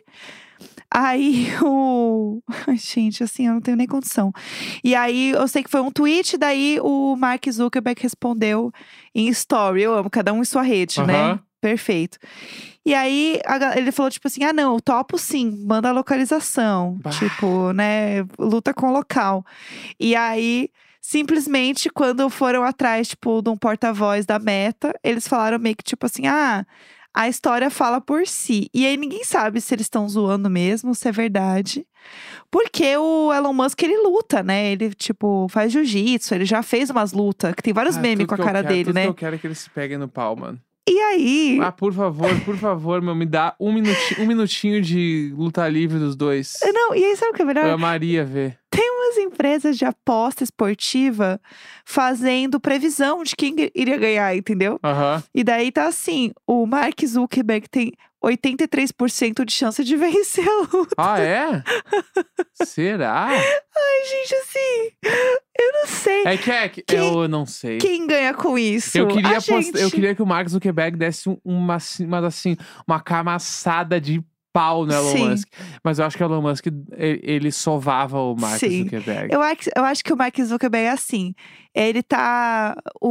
Aí 0.99 1.49
o. 1.63 2.43
Ai, 2.67 2.79
gente, 2.79 3.23
assim, 3.23 3.47
eu 3.47 3.53
não 3.53 3.61
tenho 3.61 3.77
nem 3.77 3.87
condição. 3.87 4.33
E 4.83 4.95
aí 4.95 5.31
eu 5.33 5.47
sei 5.47 5.63
que 5.63 5.71
foi 5.71 5.83
um 5.83 5.91
tweet, 5.91 6.39
daí 6.39 6.79
o 6.81 7.15
Mark 7.17 7.45
Zuckerberg 7.51 8.03
respondeu 8.03 8.73
em 9.15 9.29
story. 9.29 9.83
Eu 9.83 9.93
amo, 9.93 10.09
cada 10.09 10.33
um 10.33 10.41
em 10.41 10.45
sua 10.47 10.63
rede, 10.63 11.03
né? 11.03 11.15
Aham. 11.15 11.41
Perfeito. 11.61 12.19
E 12.85 12.95
aí 12.95 13.41
a 13.45 13.79
ele 13.79 13.93
falou, 13.93 14.11
tipo 14.11 14.27
assim: 14.27 14.43
ah, 14.45 14.55
não, 14.55 14.81
topo 14.81 15.19
sim, 15.19 15.63
manda 15.67 15.91
a 15.91 15.93
localização. 15.93 16.99
Bah. 17.03 17.11
Tipo, 17.11 17.73
né? 17.73 18.23
Luta 18.39 18.73
com 18.73 18.89
o 18.89 18.93
local. 18.93 19.45
E 20.01 20.17
aí. 20.17 20.71
Simplesmente, 20.99 21.89
quando 21.89 22.29
foram 22.29 22.65
atrás, 22.65 23.07
tipo, 23.07 23.41
de 23.41 23.49
um 23.49 23.57
porta-voz 23.57 24.27
da 24.27 24.41
meta, 24.41 24.93
eles 25.05 25.29
falaram 25.29 25.57
meio 25.57 25.77
que, 25.77 25.85
tipo 25.85 26.05
assim, 26.05 26.27
ah, 26.27 26.67
a 27.17 27.29
história 27.29 27.71
fala 27.71 28.01
por 28.01 28.27
si. 28.27 28.69
E 28.75 28.87
aí 28.87 28.97
ninguém 28.97 29.25
sabe 29.25 29.61
se 29.61 29.75
eles 29.75 29.87
estão 29.87 30.07
zoando 30.09 30.51
mesmo, 30.51 30.95
se 30.95 31.09
é 31.09 31.13
verdade. 31.13 31.87
Porque 32.51 32.97
o 32.97 33.33
Elon 33.33 33.53
Musk, 33.53 33.83
ele 33.83 33.97
luta, 34.03 34.43
né? 34.43 34.71
Ele, 34.73 34.95
tipo, 34.95 35.47
faz 35.51 35.73
jiu-jitsu, 35.73 36.35
ele 36.35 36.45
já 36.45 36.63
fez 36.63 36.91
umas 36.91 37.13
lutas, 37.13 37.55
que 37.55 37.63
tem 37.63 37.73
vários 37.73 37.97
Ah, 37.97 38.01
memes 38.01 38.27
com 38.27 38.35
a 38.35 38.39
cara 38.39 38.63
quero- 38.63 38.69
dele, 38.69 38.85
tudo 38.85 38.95
né? 38.95 39.03
que 39.05 39.09
eu 39.09 39.15
quero 39.15 39.35
é 39.35 39.39
que 39.39 39.47
eles 39.47 39.59
se 39.59 39.71
peguem 39.71 39.99
no 39.99 40.07
pau, 40.09 40.37
mano. 40.37 40.61
E 40.89 41.01
aí, 41.01 41.59
Ah, 41.61 41.73
por 41.73 41.93
favor, 41.93 42.29
por 42.45 42.57
favor, 42.57 43.03
meu, 43.03 43.13
me 43.15 43.27
dá 43.27 43.57
um 43.59 43.73
minutinho, 43.73 44.23
um 44.23 44.27
minutinho 44.27 44.81
de 44.81 45.33
luta 45.37 45.67
livre 45.69 45.99
dos 45.99 46.15
dois. 46.15 46.55
não, 46.73 46.95
e 46.95 47.05
aí 47.05 47.17
sabe 47.17 47.33
o 47.33 47.35
que 47.35 47.43
é 47.43 47.45
melhor? 47.45 47.65
Eu 47.67 47.73
amaria 47.75 48.25
ver. 48.25 48.57
Umas 49.07 49.19
empresas 49.19 49.79
de 49.79 49.85
aposta 49.85 50.43
esportiva 50.43 51.41
fazendo 51.85 52.59
previsão 52.59 53.23
de 53.23 53.37
quem 53.37 53.55
iria 53.75 53.97
ganhar, 53.97 54.37
entendeu? 54.37 54.81
Aham. 54.83 55.23
E 55.35 55.45
daí 55.45 55.71
tá 55.71 55.87
assim, 55.87 56.33
o 56.47 56.67
Mark 56.67 57.01
Zuckerberg 57.07 57.69
tem 57.69 57.93
83% 58.25 59.45
de 59.45 59.53
chance 59.53 59.85
de 59.85 59.95
vencer 59.97 60.45
a 60.49 60.61
luta. 60.77 60.95
Ah, 60.99 61.21
é? 61.21 61.63
Será? 62.65 63.29
Ai, 63.29 64.05
gente, 64.11 64.35
assim, 64.35 64.91
Eu 65.59 65.73
não 65.73 65.87
sei. 65.87 66.23
É 66.27 66.37
que 66.37 66.51
é 66.51 66.69
que 66.69 66.83
Quem- 66.83 66.99
eu 66.99 67.29
não 67.29 67.47
sei. 67.47 67.79
Quem 67.79 68.07
ganha 68.07 68.35
com 68.35 68.59
isso? 68.59 68.99
Eu 68.99 69.07
queria, 69.09 69.41
post- 69.41 69.79
eu 69.79 69.91
queria 69.91 70.15
que 70.15 70.23
o 70.23 70.27
Mark 70.27 70.49
Zuckerberg 70.49 70.97
desse 70.97 71.29
um- 71.29 71.39
uma, 71.45 71.77
assim- 71.77 72.07
mas 72.07 72.25
assim, 72.25 72.57
uma 72.87 73.01
camaçada 73.01 74.01
de 74.01 74.21
pau 74.57 74.87
no 74.87 74.93
Elon 74.93 75.13
Sim. 75.13 75.29
Musk. 75.29 75.49
Mas 75.85 75.99
eu 75.99 76.07
acho 76.07 76.17
que 76.17 76.25
o 76.25 76.27
Elon 76.27 76.41
Musk, 76.41 76.67
ele, 76.97 77.53
sovava 77.53 78.19
o 78.19 78.35
Mark 78.35 78.59
Sim. 78.59 78.85
Zuckerberg. 78.85 79.35
Eu 79.35 79.43
acho, 79.43 79.71
eu 79.77 79.85
acho 79.85 80.03
que 80.03 80.13
o 80.15 80.17
Mark 80.17 80.35
Zuckerberg 80.41 80.87
é 80.87 80.91
assim. 80.91 81.35
Ele 81.77 82.03
tá. 82.03 82.75
O, 82.99 83.11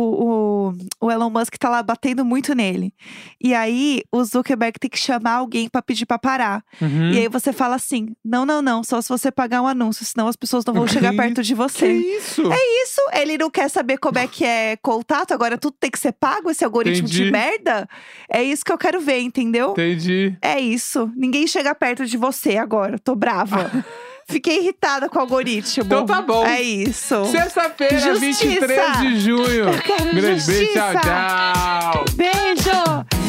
o, 0.69 0.73
o 1.01 1.12
Elon 1.12 1.30
Musk 1.30 1.54
tá 1.56 1.69
lá 1.69 1.84
batendo 1.84 2.25
muito 2.25 2.56
nele. 2.56 2.91
E 3.39 3.54
aí, 3.54 4.01
o 4.12 4.23
Zuckerberg 4.23 4.80
tem 4.80 4.89
que 4.89 4.97
chamar 4.97 5.34
alguém 5.34 5.69
pra 5.69 5.84
pedir 5.84 6.08
pra 6.08 6.17
parar. 6.17 6.63
Uhum. 6.82 7.12
E 7.12 7.19
aí 7.19 7.28
você 7.30 7.54
fala 7.54 7.75
assim: 7.75 8.15
não, 8.25 8.43
não, 8.43 8.63
não, 8.63 8.84
só 8.84 8.99
se 9.04 9.10
você 9.10 9.32
pagar 9.32 9.62
um 9.62 9.67
anúncio, 9.67 10.04
senão 10.04 10.28
as 10.28 10.36
pessoas 10.36 10.65
não 10.65 10.73
vão 10.73 10.86
Que 10.86 10.93
chegar 10.93 11.13
perto 11.15 11.43
de 11.43 11.49
Que 11.49 11.56
você. 11.56 11.93
isso? 11.93 12.41
Isso, 12.84 13.01
ele 13.13 13.38
não 13.38 13.51
quer 13.51 13.69
saber 13.69 13.97
como 13.99 14.17
é 14.17 14.28
que 14.28 14.43
é 14.43 14.75
contato, 14.78 15.32
agora 15.32 15.58
tudo 15.60 15.75
tem 15.80 15.91
que 15.91 15.99
ser 15.99 16.13
pago, 16.13 16.49
esse 16.49 16.65
algoritmo 16.65 17.08
de 17.08 17.21
Entendi. 17.21 17.32
merda. 17.32 17.88
É 18.28 18.41
isso 18.43 18.65
que 18.65 18.71
eu 18.71 18.78
quero 18.80 18.99
ver, 18.99 19.19
entendeu? 19.19 19.71
Entendi. 19.71 20.36
É 20.41 20.60
isso. 20.60 21.12
Ninguém 21.15 21.45
chega 21.45 21.75
perto 21.75 22.04
de 22.06 22.17
você 22.17 22.58
agora. 22.58 22.97
Tô 22.97 23.13
brava. 23.15 23.71
Fiquei 24.27 24.57
irritada 24.59 25.07
com 25.07 25.17
o 25.19 25.21
algoritmo. 25.21 25.83
Então 25.85 26.05
tá 26.05 26.21
bom. 26.21 26.45
É 26.45 26.61
isso. 26.61 27.25
Sexta-feira, 27.25 27.99
Justiça. 27.99 28.45
23 28.45 28.99
de 28.99 29.19
junho. 29.19 29.69
Eu 29.69 29.81
quero 29.81 30.15
Grande 30.15 30.45
beijo, 30.45 30.73
tchau, 30.73 30.91
justiça. 30.93 31.01
tchau. 31.01 32.05
Beijo! 32.15 33.24